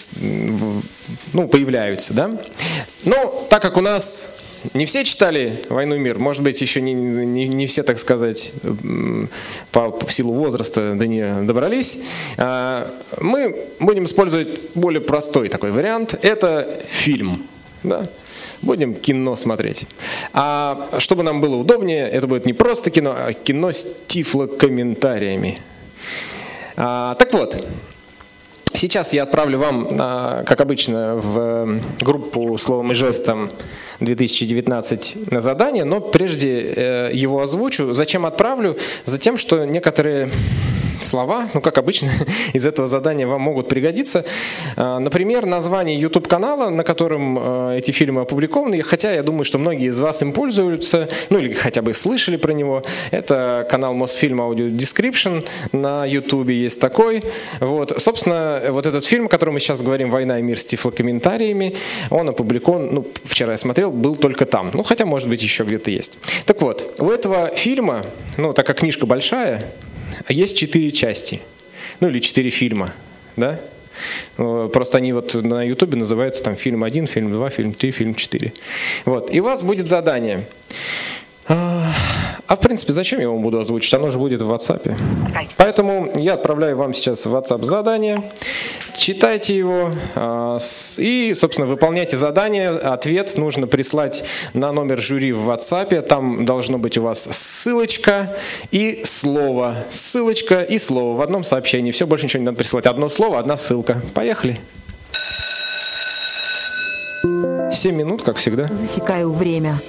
ну, 1.33 1.47
появляются, 1.47 2.13
да? 2.13 2.31
Но 3.05 3.47
так 3.49 3.61
как 3.61 3.77
у 3.77 3.81
нас 3.81 4.38
не 4.73 4.85
все 4.85 5.03
читали 5.03 5.63
«Войну 5.69 5.95
и 5.95 5.99
мир», 5.99 6.19
может 6.19 6.43
быть, 6.43 6.61
еще 6.61 6.81
не, 6.81 6.93
не, 6.93 7.47
не 7.47 7.65
все, 7.65 7.83
так 7.83 7.97
сказать, 7.97 8.53
по, 9.71 9.91
по 9.91 10.11
силу 10.11 10.33
возраста 10.33 10.93
до 10.95 11.07
нее 11.07 11.41
добрались. 11.43 11.99
А, 12.37 12.91
мы 13.19 13.57
будем 13.79 14.05
использовать 14.05 14.59
более 14.75 15.01
простой 15.01 15.49
такой 15.49 15.71
вариант. 15.71 16.17
Это 16.21 16.67
фильм. 16.87 17.43
Да? 17.83 18.03
Будем 18.61 18.93
кино 18.93 19.35
смотреть. 19.35 19.85
А 20.33 20.89
чтобы 20.97 21.23
нам 21.23 21.39
было 21.39 21.55
удобнее, 21.55 22.07
это 22.07 22.27
будет 22.27 22.45
не 22.45 22.53
просто 22.53 22.91
кино, 22.91 23.15
а 23.17 23.33
кино 23.33 23.71
с 23.71 23.87
тифлокомментариями. 24.07 25.59
А, 26.75 27.15
так 27.15 27.33
вот, 27.33 27.65
Сейчас 28.73 29.13
я 29.13 29.23
отправлю 29.23 29.59
вам, 29.59 29.87
а, 29.99 30.43
как 30.43 30.61
обычно, 30.61 31.15
в 31.15 31.79
группу 32.01 32.57
словом 32.57 32.91
и 32.91 32.95
жестом 32.95 33.49
2019 33.99 35.31
на 35.31 35.41
задание, 35.41 35.83
но 35.83 35.99
прежде 35.99 36.61
э, 36.61 37.09
его 37.13 37.41
озвучу. 37.41 37.93
Зачем 37.93 38.25
отправлю? 38.25 38.77
Затем, 39.05 39.37
что 39.37 39.65
некоторые 39.65 40.29
слова, 41.01 41.49
ну, 41.53 41.61
как 41.61 41.77
обычно, 41.77 42.09
из 42.53 42.65
этого 42.65 42.87
задания 42.87 43.27
вам 43.27 43.41
могут 43.41 43.67
пригодиться. 43.67 44.25
А, 44.75 44.99
например, 44.99 45.45
название 45.45 45.99
YouTube-канала, 45.99 46.69
на 46.69 46.83
котором 46.83 47.37
а, 47.39 47.75
эти 47.75 47.91
фильмы 47.91 48.21
опубликованы, 48.21 48.81
хотя 48.81 49.13
я 49.13 49.23
думаю, 49.23 49.43
что 49.43 49.57
многие 49.57 49.87
из 49.87 49.99
вас 49.99 50.21
им 50.21 50.33
пользуются, 50.33 51.09
ну, 51.29 51.39
или 51.39 51.53
хотя 51.53 51.81
бы 51.81 51.93
слышали 51.93 52.37
про 52.37 52.53
него. 52.53 52.83
Это 53.11 53.67
канал 53.69 53.93
Мосфильм 53.93 54.41
Audio 54.41 54.69
Description 54.69 55.45
на 55.71 56.05
YouTube 56.05 56.49
есть 56.49 56.81
такой. 56.81 57.23
Вот. 57.59 57.93
Собственно, 57.97 58.61
вот 58.69 58.85
этот 58.85 59.05
фильм, 59.05 59.25
о 59.25 59.29
котором 59.29 59.53
мы 59.55 59.59
сейчас 59.59 59.81
говорим, 59.81 60.09
«Война 60.09 60.39
и 60.39 60.41
мир» 60.41 60.59
с 60.59 60.65
тифлокомментариями, 60.65 61.75
он 62.09 62.29
опубликован, 62.29 62.89
ну, 62.91 63.07
вчера 63.23 63.53
я 63.53 63.57
смотрел, 63.57 63.91
был 63.91 64.15
только 64.15 64.45
там. 64.45 64.71
Ну, 64.73 64.83
хотя, 64.83 65.05
может 65.05 65.29
быть, 65.29 65.41
еще 65.41 65.63
где-то 65.63 65.91
есть. 65.91 66.17
Так 66.45 66.61
вот, 66.61 66.99
у 66.99 67.09
этого 67.09 67.51
фильма, 67.55 68.03
ну, 68.37 68.53
так 68.53 68.65
как 68.65 68.79
книжка 68.79 69.05
большая, 69.05 69.63
а 70.25 70.33
есть 70.33 70.57
четыре 70.57 70.91
части, 70.91 71.41
ну 71.99 72.09
или 72.09 72.19
четыре 72.19 72.49
фильма, 72.49 72.93
да? 73.35 73.59
Э, 74.37 74.69
просто 74.71 74.97
они 74.97 75.13
вот 75.13 75.33
на 75.35 75.63
Ютубе 75.63 75.97
называются 75.97 76.43
там 76.43 76.55
фильм 76.55 76.83
1, 76.83 77.07
фильм 77.07 77.31
2, 77.31 77.49
фильм 77.49 77.73
3, 77.73 77.91
фильм 77.91 78.15
4. 78.15 78.53
Вот. 79.05 79.33
И 79.33 79.39
у 79.39 79.43
вас 79.43 79.61
будет 79.61 79.87
задание. 79.87 80.45
А, 81.47 81.91
а 82.47 82.55
в 82.55 82.59
принципе, 82.59 82.93
зачем 82.93 83.19
я 83.19 83.29
вам 83.29 83.41
буду 83.41 83.59
озвучить? 83.59 83.93
Оно 83.93 84.09
же 84.09 84.19
будет 84.19 84.41
в 84.41 84.51
WhatsApp. 84.51 84.95
Поэтому 85.57 86.11
я 86.15 86.35
отправляю 86.35 86.77
вам 86.77 86.93
сейчас 86.93 87.25
в 87.25 87.35
WhatsApp 87.35 87.63
задание. 87.63 88.23
Читайте 88.99 89.55
его 89.55 89.93
а, 90.15 90.57
и, 90.97 91.33
собственно, 91.33 91.67
выполняйте 91.67 92.17
задание. 92.17 92.71
Ответ 92.71 93.37
нужно 93.37 93.65
прислать 93.65 94.25
на 94.53 94.73
номер 94.73 94.99
жюри 94.99 95.31
в 95.31 95.49
WhatsApp. 95.49 96.01
Там 96.01 96.43
должно 96.43 96.77
быть 96.77 96.97
у 96.97 97.03
вас 97.03 97.23
ссылочка 97.31 98.35
и 98.71 99.03
слово. 99.05 99.75
Ссылочка 99.89 100.63
и 100.63 100.77
слово 100.79 101.15
в 101.15 101.21
одном 101.21 101.45
сообщении. 101.45 101.91
Все, 101.91 102.05
больше 102.05 102.25
ничего 102.25 102.41
не 102.41 102.47
надо 102.47 102.57
присылать. 102.57 102.87
Одно 102.87 103.07
слово, 103.07 103.39
одна 103.39 103.55
ссылка. 103.55 104.01
Поехали. 104.13 104.59
7 107.71 107.95
минут, 107.95 108.23
как 108.23 108.35
всегда. 108.35 108.67
Засекаю 108.67 109.31
время. 109.31 109.79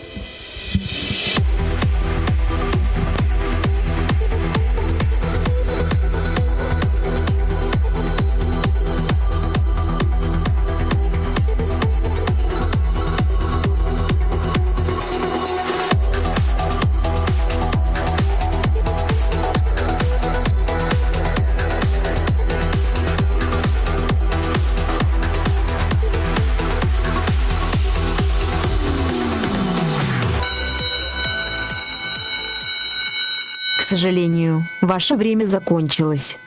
Сожалению, 34.00 34.64
ваше 34.80 35.14
время 35.14 35.44
закончилось. 35.44 36.38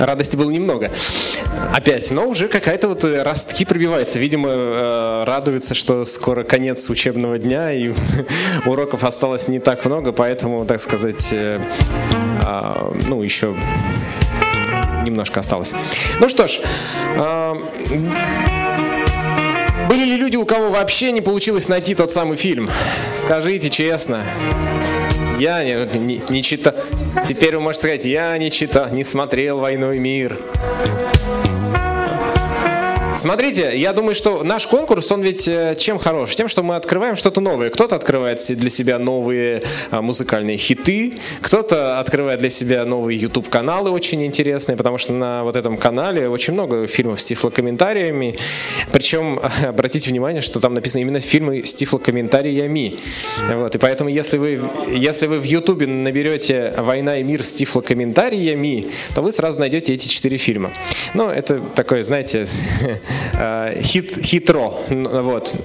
Радости 0.00 0.36
было 0.36 0.50
немного. 0.50 0.90
Опять, 1.72 2.10
но 2.10 2.26
уже 2.26 2.48
какая-то 2.48 2.88
вот 2.88 3.04
э, 3.04 3.22
ростки 3.22 3.64
пробивается. 3.64 4.18
Видимо, 4.18 4.48
э, 4.50 5.24
радуется, 5.24 5.76
что 5.76 6.04
скоро 6.04 6.42
конец 6.42 6.90
учебного 6.90 7.38
дня 7.38 7.72
и 7.72 7.94
уроков 8.66 9.04
осталось 9.04 9.46
не 9.46 9.60
так 9.60 9.84
много, 9.84 10.10
поэтому, 10.10 10.64
так 10.64 10.80
сказать, 10.80 11.28
э, 11.32 11.60
а, 12.42 12.92
ну, 13.06 13.22
еще 13.22 13.54
немножко 15.02 15.40
осталось. 15.40 15.72
Ну 16.20 16.28
что 16.28 16.46
ж, 16.46 16.60
а, 17.16 17.56
были 19.88 20.04
ли 20.04 20.16
люди, 20.16 20.36
у 20.36 20.46
кого 20.46 20.70
вообще 20.70 21.12
не 21.12 21.20
получилось 21.20 21.68
найти 21.68 21.94
тот 21.94 22.12
самый 22.12 22.36
фильм? 22.36 22.70
Скажите 23.14 23.68
честно. 23.68 24.24
Я 25.38 25.64
не, 25.64 25.98
не, 25.98 26.22
не 26.28 26.42
читал. 26.42 26.74
Теперь 27.26 27.56
вы 27.56 27.62
можете 27.62 27.82
сказать, 27.82 28.04
я 28.04 28.36
не 28.38 28.50
читал, 28.50 28.88
не 28.90 29.04
смотрел 29.04 29.58
«Войну 29.58 29.92
и 29.92 29.98
мир». 29.98 30.38
Смотрите, 33.14 33.72
я 33.76 33.92
думаю, 33.92 34.14
что 34.14 34.42
наш 34.42 34.66
конкурс, 34.66 35.12
он 35.12 35.20
ведь 35.20 35.46
э, 35.46 35.76
чем 35.78 35.98
хорош? 35.98 36.34
Тем, 36.34 36.48
что 36.48 36.62
мы 36.62 36.76
открываем 36.76 37.14
что-то 37.14 37.42
новое. 37.42 37.68
Кто-то 37.68 37.94
открывает 37.94 38.42
для 38.48 38.70
себя 38.70 38.98
новые 38.98 39.62
а, 39.90 40.00
музыкальные 40.00 40.56
хиты, 40.56 41.14
кто-то 41.42 42.00
открывает 42.00 42.40
для 42.40 42.48
себя 42.48 42.86
новые 42.86 43.20
YouTube-каналы 43.20 43.90
очень 43.90 44.24
интересные, 44.24 44.76
потому 44.76 44.96
что 44.96 45.12
на 45.12 45.44
вот 45.44 45.56
этом 45.56 45.76
канале 45.76 46.26
очень 46.26 46.54
много 46.54 46.86
фильмов 46.86 47.20
с 47.20 47.24
тифлокомментариями. 47.26 48.38
Причем, 48.92 49.40
обратите 49.62 50.08
внимание, 50.08 50.40
что 50.40 50.58
там 50.58 50.72
написано 50.72 51.02
именно 51.02 51.20
фильмы 51.20 51.64
с 51.64 51.74
тифлокомментариями. 51.74 52.98
Вот, 53.50 53.74
и 53.74 53.78
поэтому, 53.78 54.08
если 54.08 54.38
вы, 54.38 54.62
если 54.88 55.26
вы 55.26 55.38
в 55.38 55.44
YouTube 55.44 55.86
наберете 55.86 56.72
«Война 56.78 57.18
и 57.18 57.24
мир» 57.24 57.44
с 57.44 57.52
тифлокомментариями, 57.52 58.88
то 59.14 59.20
вы 59.20 59.32
сразу 59.32 59.60
найдете 59.60 59.92
эти 59.92 60.08
четыре 60.08 60.38
фильма. 60.38 60.72
Ну, 61.12 61.28
это 61.28 61.60
такое, 61.60 62.02
знаете, 62.02 62.46
хит, 63.82 64.24
хитро. 64.24 64.74
Вот. 64.88 65.56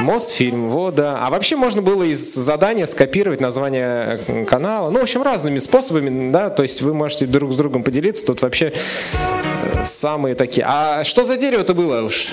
Мосфильм, 0.00 0.70
вот, 0.70 0.94
да. 0.94 1.18
А 1.20 1.30
вообще 1.30 1.56
можно 1.56 1.82
было 1.82 2.04
из 2.04 2.34
задания 2.34 2.86
скопировать 2.86 3.40
название 3.40 4.20
э, 4.28 4.44
канала. 4.44 4.90
Ну, 4.90 5.00
в 5.00 5.02
общем, 5.02 5.22
разными 5.22 5.58
способами, 5.58 6.30
да, 6.30 6.50
то 6.50 6.62
есть 6.62 6.82
вы 6.82 6.94
можете 6.94 7.26
друг 7.26 7.52
с 7.52 7.56
другом 7.56 7.82
поделиться. 7.82 8.24
Тут 8.24 8.42
вообще 8.42 8.72
э, 8.72 9.84
самые 9.84 10.36
такие. 10.36 10.64
А 10.68 11.02
что 11.02 11.24
за 11.24 11.36
дерево-то 11.36 11.74
было 11.74 12.02
уж? 12.02 12.28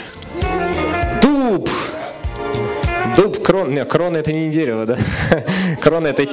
Крон, 3.45 3.75
не, 3.75 3.85
крона 3.85 4.17
это 4.17 4.33
не 4.33 4.49
дерево, 4.49 4.87
да? 4.87 4.97
Крона 5.79 6.07
это, 6.07 6.25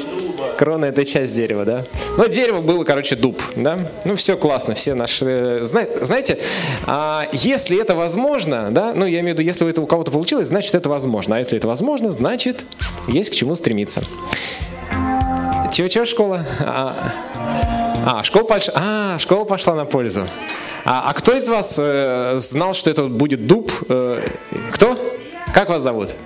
крона 0.57 0.87
это 0.87 1.05
часть 1.05 1.37
дерева, 1.37 1.67
да? 1.67 1.85
Но 2.17 2.27
дерево 2.27 2.63
было, 2.63 2.85
короче, 2.85 3.17
дуб, 3.17 3.43
да? 3.55 3.81
Ну 4.07 4.17
все 4.17 4.39
классно, 4.39 4.75
все 4.75 4.95
наши... 4.95 5.59
Знаете, 5.61 6.39
а 6.87 7.29
если 7.33 7.79
это 7.79 7.95
возможно, 7.95 8.71
да, 8.71 8.95
ну 8.95 9.05
я 9.05 9.21
имею 9.21 9.37
в 9.37 9.39
виду, 9.39 9.47
если 9.47 9.69
это 9.69 9.83
у 9.83 9.87
кого-то 9.87 10.11
получилось, 10.11 10.49
значит 10.49 10.75
это 10.75 10.89
возможно. 10.89 11.37
А 11.37 11.39
если 11.39 11.59
это 11.59 11.69
возможно, 11.69 12.11
значит 12.11 12.65
есть 13.09 13.29
к 13.29 13.35
чему 13.35 13.57
стремиться. 13.57 14.03
Чего-чего 15.71 16.07
школа? 16.07 16.47
А, 16.61 16.97
а 18.07 18.25
школа 18.25 18.45
пошла, 18.45 18.75
а, 18.75 19.19
школа 19.19 19.45
пошла 19.45 19.75
на 19.75 19.85
пользу. 19.85 20.27
А, 20.87 21.11
а 21.11 21.13
кто 21.13 21.37
из 21.37 21.47
вас 21.47 21.75
э, 21.77 22.37
знал, 22.39 22.73
что 22.73 22.89
это 22.89 23.05
будет 23.05 23.47
дуб? 23.47 23.71
Э, 23.91 24.27
кто? 24.71 24.97
Как 25.53 25.69
вас 25.69 25.83
зовут? 25.83 26.17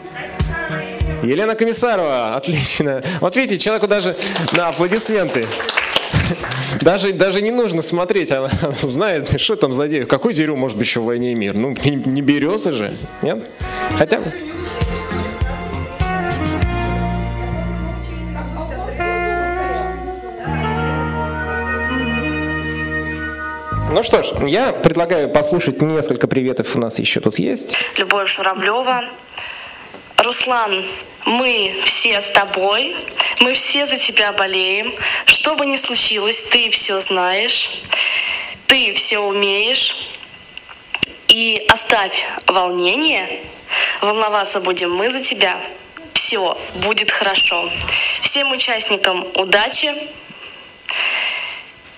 Елена 1.23 1.55
Комиссарова, 1.55 2.37
отлично. 2.37 3.03
Вот 3.21 3.37
видите, 3.37 3.59
человеку 3.59 3.87
даже, 3.87 4.17
да, 4.53 4.69
аплодисменты. 4.69 5.47
Даже, 6.81 7.13
даже 7.13 7.41
не 7.41 7.51
нужно 7.51 7.83
смотреть, 7.83 8.33
она, 8.33 8.51
знает, 8.83 9.41
что 9.41 9.57
там 9.57 9.75
за 9.75 9.89
дерево. 9.89 10.07
Какое 10.07 10.33
дерево 10.33 10.57
может 10.57 10.77
быть 10.77 10.87
еще 10.87 11.01
в 11.01 11.05
«Войне 11.05 11.33
и 11.33 11.35
мир»? 11.35 11.55
Ну, 11.55 11.75
не, 11.85 11.97
не 11.97 12.23
береза 12.23 12.73
же, 12.73 12.95
нет? 13.23 13.39
Хотя 13.99 14.21
бы. 14.21 14.33
Ну 23.97 24.03
что 24.03 24.23
ж, 24.23 24.33
я 24.47 24.73
предлагаю 24.73 25.31
послушать 25.31 25.81
несколько 25.81 26.29
приветов 26.29 26.77
у 26.77 26.81
нас 26.81 26.99
еще 26.99 27.21
тут 27.21 27.39
есть. 27.39 27.79
Любовь 27.97 28.29
Журавлева, 28.29 29.05
Руслан, 30.27 30.85
мы 31.25 31.81
все 31.85 32.21
с 32.21 32.31
тобой, 32.31 32.97
мы 33.39 33.55
все 33.55 33.87
за 33.87 33.97
тебя 33.97 34.33
болеем. 34.33 34.93
Что 35.25 35.55
бы 35.55 35.65
ни 35.67 35.77
случилось, 35.77 36.43
ты 36.43 36.69
все 36.71 36.99
знаешь, 36.99 37.71
ты 38.67 38.93
все 38.93 39.21
умеешь. 39.21 39.95
И 41.29 41.65
оставь 41.71 42.27
волнение, 42.49 43.39
волноваться 44.01 44.61
будем 44.61 44.93
мы 44.93 45.11
за 45.11 45.21
тебя. 45.21 45.61
Все 46.13 46.59
будет 46.75 47.13
хорошо. 47.13 47.71
Всем 48.21 48.51
участникам 48.51 49.25
удачи. 49.37 49.95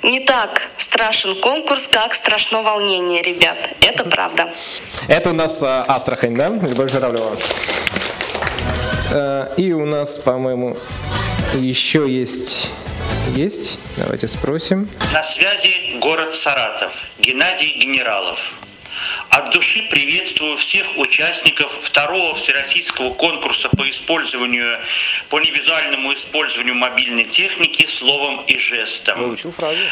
Не 0.03 0.21
так 0.21 0.69
страшен 0.77 1.41
конкурс, 1.41 1.89
как 1.89 2.13
страшно 2.13 2.61
волнение, 2.61 3.23
ребят. 3.23 3.57
Это 3.81 4.05
правда. 4.05 4.53
Это 5.09 5.31
у 5.31 5.33
нас 5.33 5.63
э, 5.63 5.67
Астрахань, 5.89 6.37
да? 6.37 6.49
Любовь 6.49 6.93
Журавлева. 6.93 7.37
Э, 9.11 9.49
и 9.57 9.73
у 9.73 9.87
нас, 9.87 10.19
по-моему, 10.19 10.77
еще 11.55 12.07
есть... 12.09 12.71
Есть? 13.35 13.79
Давайте 13.97 14.27
спросим. 14.27 14.89
На 15.13 15.23
связи 15.23 15.99
город 16.01 16.35
Саратов. 16.35 16.93
Геннадий 17.19 17.79
Генералов. 17.79 18.39
От 19.29 19.51
души 19.51 19.87
приветствую 19.91 20.57
всех 20.57 20.97
участников 20.97 21.71
второго 21.83 22.35
всероссийского 22.37 23.13
конкурса 23.13 23.69
по 23.69 23.89
использованию, 23.89 24.79
по 25.29 25.39
невизуальному 25.39 26.13
использованию 26.15 26.75
мобильной 26.75 27.25
техники 27.25 27.87
словом 27.87 28.43
и 28.47 28.59
жестом. 28.59 29.19
Выучил 29.19 29.53
фразу. 29.53 29.83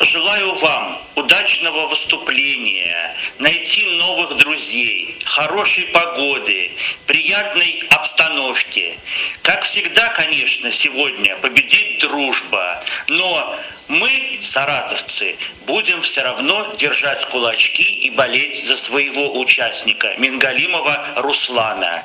Желаю 0.00 0.54
вам 0.54 0.96
удачного 1.16 1.88
выступления, 1.88 3.16
найти 3.38 3.84
новых 3.98 4.36
друзей, 4.36 5.16
хорошей 5.24 5.86
погоды, 5.86 6.70
приятной 7.06 7.82
обстановки. 7.90 8.96
Как 9.42 9.64
всегда, 9.64 10.08
конечно, 10.10 10.70
сегодня 10.70 11.36
победит 11.38 11.98
дружба, 11.98 12.84
но 13.08 13.58
мы, 13.88 14.38
саратовцы, 14.40 15.36
будем 15.66 16.00
все 16.00 16.22
равно 16.22 16.74
держать 16.78 17.24
кулачки 17.26 17.82
и 17.82 18.10
болеть 18.10 18.64
за 18.64 18.76
своего 18.76 19.40
участника 19.40 20.14
Мингалимова 20.18 21.14
Руслана. 21.16 22.04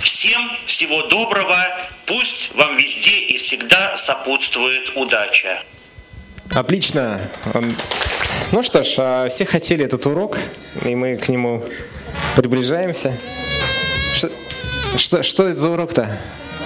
Всем 0.00 0.56
всего 0.64 1.02
доброго, 1.02 1.80
пусть 2.06 2.54
вам 2.54 2.76
везде 2.76 3.18
и 3.18 3.36
всегда 3.36 3.98
сопутствует 3.98 4.96
удача. 4.96 5.62
Отлично. 6.54 7.20
Ну 8.52 8.62
что 8.62 8.82
ж, 8.82 8.94
а 8.98 9.28
все 9.28 9.44
хотели 9.44 9.84
этот 9.84 10.06
урок, 10.06 10.38
и 10.84 10.94
мы 10.94 11.16
к 11.16 11.28
нему 11.28 11.64
приближаемся. 12.34 13.12
Что, 14.14 14.30
что, 14.96 15.22
что 15.22 15.48
это 15.48 15.58
за 15.58 15.70
урок-то? 15.70 16.08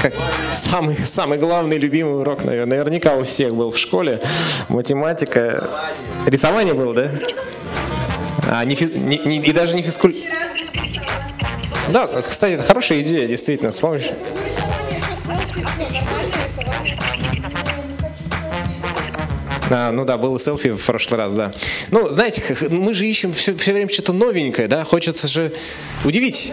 Как 0.00 0.14
самый, 0.50 0.96
самый 0.96 1.38
главный 1.38 1.78
любимый 1.78 2.20
урок, 2.20 2.44
наверное, 2.44 2.78
наверняка 2.78 3.16
у 3.16 3.24
всех 3.24 3.54
был 3.54 3.70
в 3.70 3.78
школе. 3.78 4.20
Математика. 4.68 5.68
Рисование 6.26 6.74
было, 6.74 6.94
да? 6.94 7.10
А, 8.46 8.64
не, 8.64 8.74
фи, 8.74 8.86
не, 8.86 9.18
не, 9.18 9.38
и 9.38 9.52
даже 9.52 9.76
не 9.76 9.82
физкуль... 9.82 10.16
Да, 11.88 12.06
кстати, 12.06 12.54
это 12.54 12.62
хорошая 12.62 13.00
идея, 13.00 13.26
действительно, 13.26 13.70
с 13.70 13.80
помощью... 13.80 14.14
А, 19.70 19.92
ну 19.92 20.04
да, 20.04 20.18
было 20.18 20.38
селфи 20.38 20.70
в 20.70 20.84
прошлый 20.84 21.18
раз, 21.18 21.34
да. 21.34 21.52
Ну, 21.90 22.10
знаете, 22.10 22.42
мы 22.68 22.92
же 22.92 23.06
ищем 23.06 23.32
все, 23.32 23.54
все 23.54 23.72
время 23.72 23.88
что-то 23.88 24.12
новенькое, 24.12 24.66
да, 24.68 24.84
хочется 24.84 25.28
же 25.28 25.52
удивить. 26.04 26.52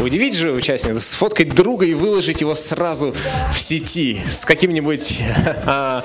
Удивить 0.00 0.34
же 0.34 0.52
участника, 0.52 1.00
сфоткать 1.00 1.48
друга 1.48 1.84
и 1.84 1.94
выложить 1.94 2.40
его 2.40 2.54
сразу 2.54 3.14
в 3.52 3.58
сети 3.58 4.20
с 4.30 4.44
каким-нибудь 4.44 5.20
а, 5.66 6.04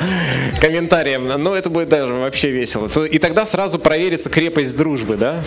комментарием. 0.60 1.28
Ну, 1.28 1.54
это 1.54 1.70
будет 1.70 1.90
даже 1.90 2.14
вообще 2.14 2.50
весело. 2.50 2.90
И 3.06 3.20
тогда 3.20 3.46
сразу 3.46 3.78
проверится 3.78 4.30
крепость 4.30 4.76
дружбы, 4.78 5.16
да? 5.16 5.44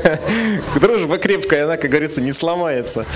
Дружба 0.80 1.18
крепкая, 1.18 1.64
она, 1.64 1.76
как 1.76 1.90
говорится, 1.90 2.20
не 2.20 2.32
сломается. 2.32 3.06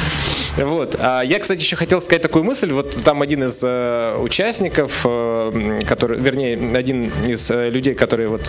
Вот. 0.57 0.97
А 0.99 1.23
я, 1.23 1.39
кстати, 1.39 1.61
еще 1.61 1.77
хотел 1.77 2.01
сказать 2.01 2.23
такую 2.23 2.45
мысль. 2.45 2.73
Вот 2.73 3.03
там 3.03 3.23
один 3.23 3.45
из 3.45 3.61
э, 3.63 4.17
участников, 4.19 5.03
э, 5.05 5.81
который, 5.87 6.19
вернее, 6.19 6.77
один 6.77 7.13
из 7.27 7.51
э, 7.51 7.71
людей, 7.71 7.95
который 7.95 8.29
вот 8.29 8.47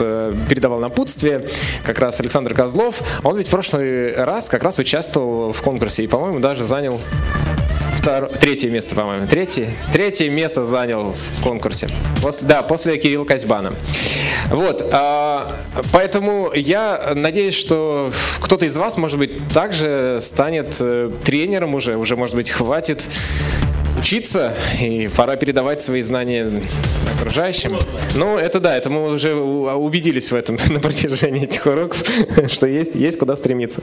передавал 0.49 0.79
напутствие, 0.79 1.47
как 1.83 1.99
раз 1.99 2.19
Александр 2.19 2.53
Козлов, 2.53 3.01
он 3.23 3.37
ведь 3.37 3.47
в 3.47 3.51
прошлый 3.51 4.13
раз 4.13 4.49
как 4.49 4.63
раз 4.63 4.79
участвовал 4.79 5.51
в 5.51 5.61
конкурсе 5.61 6.03
и, 6.03 6.07
по-моему, 6.15 6.39
даже 6.39 6.63
занял 6.63 7.01
втор... 7.97 8.29
третье 8.39 8.69
место, 8.69 8.95
по-моему. 8.95 9.27
Третье, 9.27 9.69
третье 9.91 10.29
место 10.29 10.63
занял 10.63 11.11
в 11.11 11.43
конкурсе. 11.43 11.89
После, 12.21 12.47
да, 12.47 12.61
после 12.61 12.95
Кирилла 12.95 13.25
Козьбана. 13.25 13.73
Вот, 14.49 14.87
а, 14.93 15.51
поэтому 15.91 16.51
я 16.53 17.11
надеюсь, 17.15 17.55
что 17.55 18.13
кто-то 18.39 18.65
из 18.65 18.77
вас, 18.77 18.95
может 18.95 19.19
быть, 19.19 19.45
также 19.49 20.19
станет 20.21 20.77
э, 20.79 21.11
тренером 21.25 21.75
уже, 21.75 21.97
уже, 21.97 22.15
может 22.15 22.35
быть, 22.35 22.49
хватит 22.49 23.09
учиться, 24.05 24.53
и 24.79 25.09
пора 25.15 25.35
передавать 25.35 25.81
свои 25.81 26.03
знания 26.03 26.61
окружающим. 27.17 27.75
Ну, 28.13 28.37
это 28.37 28.59
да, 28.59 28.77
это 28.77 28.91
мы 28.91 29.11
уже 29.11 29.33
убедились 29.33 30.31
в 30.31 30.35
этом 30.35 30.59
на 30.69 30.79
протяжении 30.79 31.45
этих 31.45 31.65
уроков, 31.65 32.03
что 32.47 32.67
есть, 32.67 32.93
есть 32.93 33.17
куда 33.17 33.35
стремиться. 33.35 33.81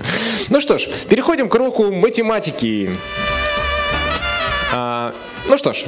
Ну 0.49 0.61
что 0.61 0.79
ж, 0.79 0.87
переходим 1.09 1.49
к 1.49 1.55
уроку 1.57 1.91
математики. 1.91 2.91
А, 4.73 5.13
ну 5.49 5.59
что 5.59 5.73
ж, 5.73 5.87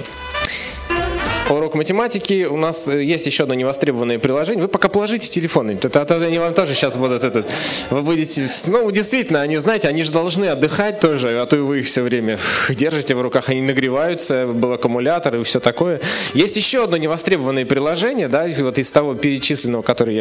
урок 1.48 1.74
математики. 1.74 2.44
У 2.44 2.56
нас 2.56 2.88
есть 2.88 3.26
еще 3.26 3.44
одно 3.44 3.54
невостребованное 3.54 4.18
приложение. 4.18 4.62
Вы 4.62 4.68
пока 4.68 4.88
положите 4.88 5.28
телефоны. 5.28 5.78
Это, 5.82 6.02
они 6.16 6.38
вам 6.38 6.54
тоже 6.54 6.74
сейчас 6.74 6.96
будут 6.96 7.24
этот. 7.24 7.46
Вы 7.90 8.02
будете. 8.02 8.48
Ну, 8.66 8.90
действительно, 8.90 9.42
они, 9.42 9.56
знаете, 9.58 9.88
они 9.88 10.02
же 10.02 10.12
должны 10.12 10.46
отдыхать 10.46 11.00
тоже, 11.00 11.38
а 11.40 11.46
то 11.46 11.56
и 11.56 11.60
вы 11.60 11.80
их 11.80 11.86
все 11.86 12.02
время 12.02 12.38
держите 12.68 13.14
в 13.14 13.20
руках, 13.20 13.48
они 13.48 13.62
нагреваются, 13.62 14.46
был 14.46 14.72
аккумулятор 14.72 15.36
и 15.36 15.42
все 15.44 15.60
такое. 15.60 16.00
Есть 16.32 16.56
еще 16.56 16.84
одно 16.84 16.96
невостребованное 16.96 17.66
приложение, 17.66 18.28
да, 18.28 18.46
вот 18.58 18.78
из 18.78 18.90
того 18.90 19.14
перечисленного, 19.14 19.82
который 19.82 20.14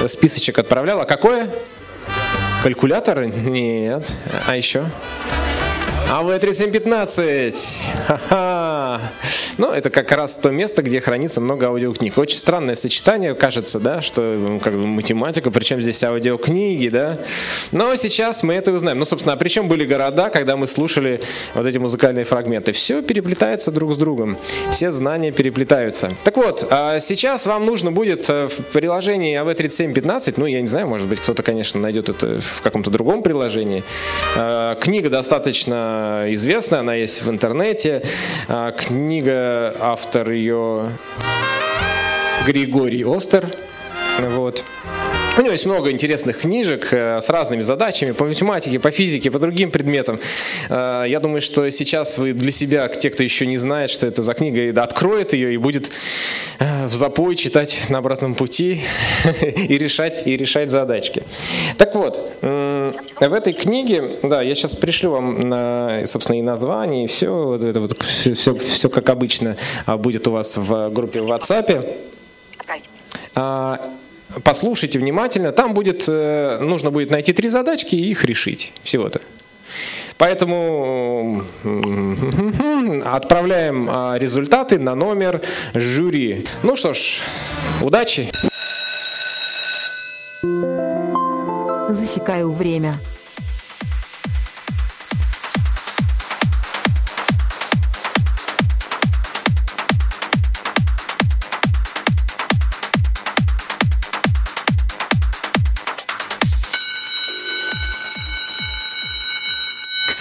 я 0.00 0.08
списочек 0.08 0.58
отправлял. 0.58 1.00
А 1.00 1.04
какое? 1.04 1.48
Калькулятор? 2.62 3.26
Нет. 3.26 4.12
А 4.46 4.56
еще? 4.56 4.84
АВ-3715. 6.10 7.56
Ха-ха. 8.06 9.00
Ну, 9.58 9.70
это 9.70 9.90
как 9.90 10.10
раз 10.12 10.36
то 10.36 10.50
место, 10.50 10.82
где 10.82 11.00
хранится 11.00 11.40
много 11.40 11.66
аудиокниг. 11.66 12.16
Очень 12.18 12.38
странное 12.38 12.74
сочетание, 12.74 13.34
кажется, 13.34 13.78
да, 13.80 14.00
что 14.02 14.60
как 14.62 14.72
бы 14.74 14.86
математика, 14.86 15.50
причем 15.50 15.80
здесь 15.82 16.02
аудиокниги, 16.04 16.88
да. 16.88 17.18
Но 17.70 17.94
сейчас 17.96 18.42
мы 18.42 18.54
это 18.54 18.72
узнаем. 18.72 18.98
Ну, 18.98 19.04
собственно, 19.04 19.34
а 19.34 19.36
при 19.36 19.48
чем 19.48 19.68
были 19.68 19.84
города, 19.84 20.30
когда 20.30 20.56
мы 20.56 20.66
слушали 20.66 21.20
вот 21.54 21.66
эти 21.66 21.78
музыкальные 21.78 22.24
фрагменты? 22.24 22.72
Все 22.72 23.02
переплетается 23.02 23.70
друг 23.70 23.94
с 23.94 23.96
другом. 23.96 24.36
Все 24.70 24.90
знания 24.90 25.32
переплетаются. 25.32 26.14
Так 26.24 26.36
вот, 26.36 26.66
а 26.70 27.00
сейчас 27.00 27.46
вам 27.46 27.66
нужно 27.66 27.92
будет 27.92 28.28
э, 28.30 28.48
в 28.48 28.56
приложении 28.72 29.36
АВ-3715, 29.36 30.34
ну, 30.36 30.46
я 30.46 30.60
не 30.60 30.66
знаю, 30.66 30.86
может 30.86 31.08
быть, 31.08 31.20
кто-то, 31.20 31.42
конечно, 31.42 31.80
найдет 31.80 32.08
это 32.08 32.40
в 32.40 32.62
каком-то 32.62 32.90
другом 32.90 33.22
приложении. 33.22 33.82
Э, 34.36 34.76
книга 34.80 35.10
достаточно 35.10 36.26
известная, 36.28 36.80
она 36.80 36.94
есть 36.94 37.22
в 37.22 37.30
интернете. 37.30 38.02
А, 38.48 38.72
книга, 38.72 39.41
автор 39.80 40.30
ее 40.30 40.90
Григорий 42.46 43.04
Остер. 43.04 43.46
Вот. 44.18 44.64
У 45.34 45.40
него 45.40 45.52
есть 45.52 45.64
много 45.64 45.90
интересных 45.90 46.40
книжек 46.40 46.92
э, 46.92 47.22
с 47.22 47.30
разными 47.30 47.62
задачами 47.62 48.12
по 48.12 48.26
математике, 48.26 48.78
по 48.78 48.90
физике, 48.90 49.30
по 49.30 49.38
другим 49.38 49.70
предметам. 49.70 50.20
Э, 50.68 51.06
я 51.08 51.20
думаю, 51.20 51.40
что 51.40 51.70
сейчас 51.70 52.18
вы 52.18 52.34
для 52.34 52.52
себя, 52.52 52.86
те, 52.88 53.08
кто 53.08 53.22
еще 53.22 53.46
не 53.46 53.56
знает, 53.56 53.88
что 53.88 54.06
это 54.06 54.22
за 54.22 54.34
книга, 54.34 54.82
откроет 54.82 55.32
ее 55.32 55.54
и 55.54 55.56
будет 55.56 55.90
э, 56.58 56.86
в 56.86 56.92
запой 56.92 57.34
читать 57.34 57.84
на 57.88 57.98
обратном 57.98 58.34
пути 58.34 58.82
и 59.56 59.78
решать, 59.78 60.26
и 60.26 60.36
решать 60.36 60.70
задачки. 60.70 61.22
Так 61.78 61.94
вот, 61.94 62.20
в 62.42 62.92
этой 63.32 63.54
книге, 63.54 64.10
да, 64.22 64.42
я 64.42 64.54
сейчас 64.54 64.76
пришлю 64.76 65.12
вам, 65.12 65.40
на, 65.40 66.02
собственно, 66.04 66.36
и 66.36 66.42
название, 66.42 67.04
и 67.04 67.06
все, 67.06 67.32
вот 67.32 67.64
это 67.64 67.80
вот, 67.80 67.96
все, 68.02 68.34
все, 68.34 68.54
все 68.54 68.90
как 68.90 69.08
обычно 69.08 69.56
а, 69.86 69.96
будет 69.96 70.28
у 70.28 70.32
вас 70.32 70.58
в 70.58 70.90
группе 70.90 71.22
в 71.22 71.30
WhatsApp. 71.30 71.88
Послушайте 74.44 74.98
внимательно, 74.98 75.52
там 75.52 75.74
будет, 75.74 76.04
э, 76.08 76.58
нужно 76.60 76.90
будет 76.90 77.10
найти 77.10 77.32
три 77.32 77.48
задачки 77.48 77.94
и 77.94 78.10
их 78.10 78.24
решить. 78.24 78.72
Всего-то. 78.82 79.20
Поэтому 80.18 81.42
отправляем 83.04 83.88
а, 83.90 84.16
результаты 84.18 84.78
на 84.78 84.94
номер 84.94 85.40
жюри. 85.74 86.44
Ну 86.62 86.76
что 86.76 86.94
ж, 86.94 87.22
удачи! 87.80 88.30
Засекаю 91.90 92.52
время. 92.52 92.94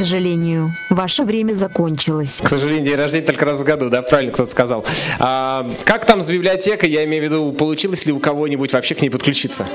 Сожалению, 0.02 0.76
ваше 0.89 1.24
время 1.24 1.54
закончилось. 1.54 2.41
К 2.43 2.49
сожалению, 2.49 2.84
день 2.84 2.95
рождения 2.95 3.26
только 3.26 3.45
раз 3.45 3.62
в 3.62 3.64
году, 3.64 3.88
да, 3.89 4.02
правильно 4.02 4.32
кто-то 4.34 4.49
сказал. 4.49 4.84
А, 5.20 5.70
как 5.86 6.06
там 6.06 6.24
с 6.24 6.28
библиотекой, 6.28 6.89
я 6.89 7.06
имею 7.06 7.22
в 7.22 7.26
виду, 7.26 7.52
получилось 7.52 8.08
ли 8.08 8.12
у 8.12 8.20
кого-нибудь 8.20 8.74
вообще 8.74 8.95
к 8.95 9.02
ней 9.04 9.10
подключиться? 9.10 9.68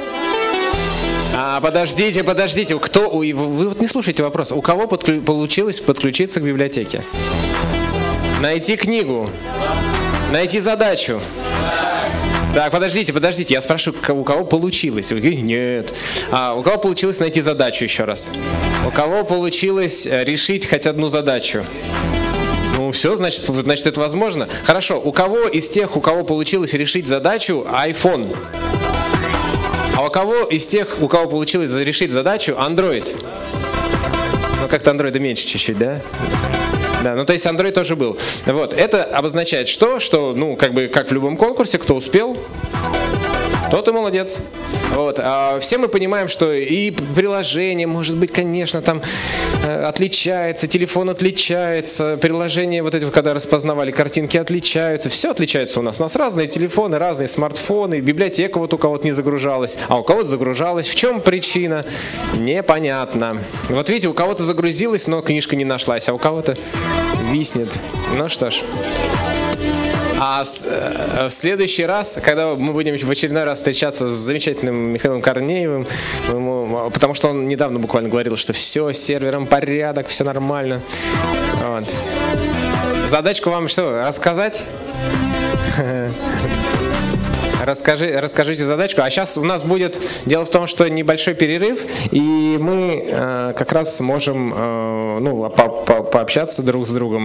А, 1.37 1.61
подождите, 1.61 2.25
подождите, 2.25 2.77
кто, 2.77 3.09
вы, 3.09 3.33
вы 3.33 3.69
вот 3.69 3.81
не 3.81 3.87
слушайте 3.87 4.25
вопрос, 4.25 4.51
у 4.51 4.61
кого 4.61 4.89
подклю, 4.89 5.21
получилось 5.21 5.79
подключиться 5.79 6.41
к 6.41 6.43
библиотеке? 6.43 7.03
Найти 8.41 8.77
книгу, 8.77 9.31
найти 10.33 10.59
задачу. 10.59 11.21
Так, 12.57 12.73
подождите, 12.73 13.13
подождите, 13.13 13.53
я 13.53 13.61
спрашиваю, 13.61 14.19
у 14.19 14.25
кого 14.25 14.43
получилось? 14.47 15.11
Нет. 15.11 15.93
А, 16.31 16.55
у 16.55 16.63
кого 16.63 16.79
получилось 16.79 17.21
найти 17.21 17.43
задачу 17.43 17.85
еще 17.85 18.05
раз? 18.05 18.31
У 18.87 18.91
кого 18.91 19.25
получилось 19.25 20.07
э, 20.07 20.25
решить 20.25 20.67
хоть 20.67 20.87
одну 20.87 21.09
задачу? 21.09 21.67
Ну 22.75 22.93
все, 22.93 23.15
значит, 23.15 23.45
значит 23.47 23.87
это 23.87 24.01
возможно. 24.01 24.49
Хорошо, 24.65 24.99
у 24.99 25.13
кого 25.13 25.49
из 25.49 25.69
тех, 25.69 25.99
у 25.99 26.01
кого 26.01 26.25
получилось 26.25 26.73
решить 26.73 27.07
задачу, 27.07 27.67
iPhone? 27.71 28.35
А 29.95 30.07
у 30.07 30.09
кого 30.09 30.45
из 30.45 30.67
тех, 30.67 30.97
у 31.03 31.09
кого 31.09 31.29
получилось 31.29 31.77
решить 31.77 32.11
задачу, 32.11 32.53
Android? 32.53 33.15
Ну 34.63 34.69
как-то 34.69 34.93
Android 34.93 35.19
меньше 35.19 35.47
чуть-чуть, 35.47 35.77
да? 35.77 36.01
Да, 37.07 37.15
ну 37.15 37.25
то 37.25 37.33
есть 37.35 37.47
Android 37.47 37.71
тоже 37.71 37.95
был. 37.95 38.19
Вот, 38.47 38.75
это 38.75 39.05
обозначает 39.05 39.69
что? 39.69 40.01
Что, 40.01 40.35
ну, 40.35 40.57
как 40.57 40.75
бы, 40.75 40.89
как 40.89 41.09
в 41.09 41.15
любом 41.15 41.37
конкурсе, 41.37 41.79
кто 41.79 41.95
успел, 41.95 42.37
тот 43.71 43.89
и 43.89 43.93
молодец. 43.93 44.39
Вот. 44.95 45.19
А 45.23 45.59
все 45.61 45.79
мы 45.79 45.89
понимаем, 45.89 46.29
что 46.29 46.53
и 46.53 46.91
приложение, 46.91 47.87
может 47.87 48.17
быть, 48.17 48.33
конечно, 48.33 48.81
там 48.81 49.03
э, 49.65 49.83
отличается, 49.85 50.67
телефон 50.67 51.11
отличается, 51.11 52.17
приложение 52.21 52.83
вот 52.83 52.95
эти, 52.95 53.05
когда 53.11 53.35
распознавали 53.35 53.91
картинки, 53.91 54.37
отличаются, 54.37 55.11
все 55.11 55.33
отличается 55.33 55.81
у 55.81 55.83
нас. 55.83 55.99
У 55.99 56.03
нас 56.03 56.17
разные 56.17 56.47
телефоны, 56.47 56.99
разные 56.99 57.29
смартфоны, 57.29 58.01
библиотека 58.01 58.59
вот 58.59 58.73
у 58.73 58.79
кого-то 58.79 59.05
не 59.05 59.13
загружалась, 59.13 59.77
а 59.89 59.99
у 59.99 60.03
кого-то 60.03 60.29
загружалась. 60.29 60.89
В 60.89 60.95
чем 60.95 61.21
причина? 61.21 61.85
Непонятно. 62.35 63.39
Вот 63.69 63.89
видите, 63.91 64.09
у 64.09 64.15
кого-то 64.15 64.45
загрузилась, 64.45 65.07
но 65.07 65.21
книжка 65.21 65.57
не 65.57 65.65
нашлась, 65.65 66.09
а 66.09 66.15
у 66.15 66.19
кого-то 66.19 66.57
виснет. 67.31 67.79
Ну 68.17 68.29
что 68.29 68.51
ж. 68.51 68.63
А 70.19 70.43
э, 70.43 71.27
в 71.29 71.31
следующий 71.31 71.85
раз, 71.85 72.19
когда 72.23 72.55
мы 72.55 72.73
будем 72.73 72.97
в 72.97 73.11
очередной 73.11 73.45
раз 73.45 73.59
встречаться 73.59 74.09
с 74.09 74.13
замечательным 74.13 74.75
Михаилом 74.93 75.21
Корнеевым, 75.21 75.87
ему, 76.29 76.91
потому 76.93 77.13
что 77.15 77.29
он 77.29 77.47
недавно 77.49 77.79
буквально 77.79 78.09
говорил, 78.09 78.37
что 78.37 78.53
все, 78.53 78.93
с 78.93 78.99
сервером 78.99 79.47
порядок, 79.47 80.09
все 80.09 80.25
нормально. 80.25 80.81
Вот. 81.65 81.85
Задачку 83.09 83.51
вам 83.51 83.69
что, 83.69 84.05
рассказать? 84.07 84.65
расскажи, 87.67 88.19
расскажите 88.19 88.65
задачку. 88.65 89.03
А 89.03 89.11
сейчас 89.11 89.37
у 89.37 89.45
нас 89.45 89.63
будет... 89.63 90.01
Дело 90.25 90.45
в 90.45 90.51
том, 90.51 90.67
что 90.67 90.89
небольшой 90.89 91.35
перерыв, 91.35 91.81
и 92.11 92.21
мы 92.59 93.05
э, 93.07 93.55
как 93.57 93.73
раз 93.73 93.97
сможем 93.97 94.55
э, 94.55 95.19
ну, 95.21 95.51
по- 95.51 95.69
по- 95.69 96.03
пообщаться 96.03 96.63
друг 96.63 96.87
с 96.87 96.93
другом. 96.93 97.23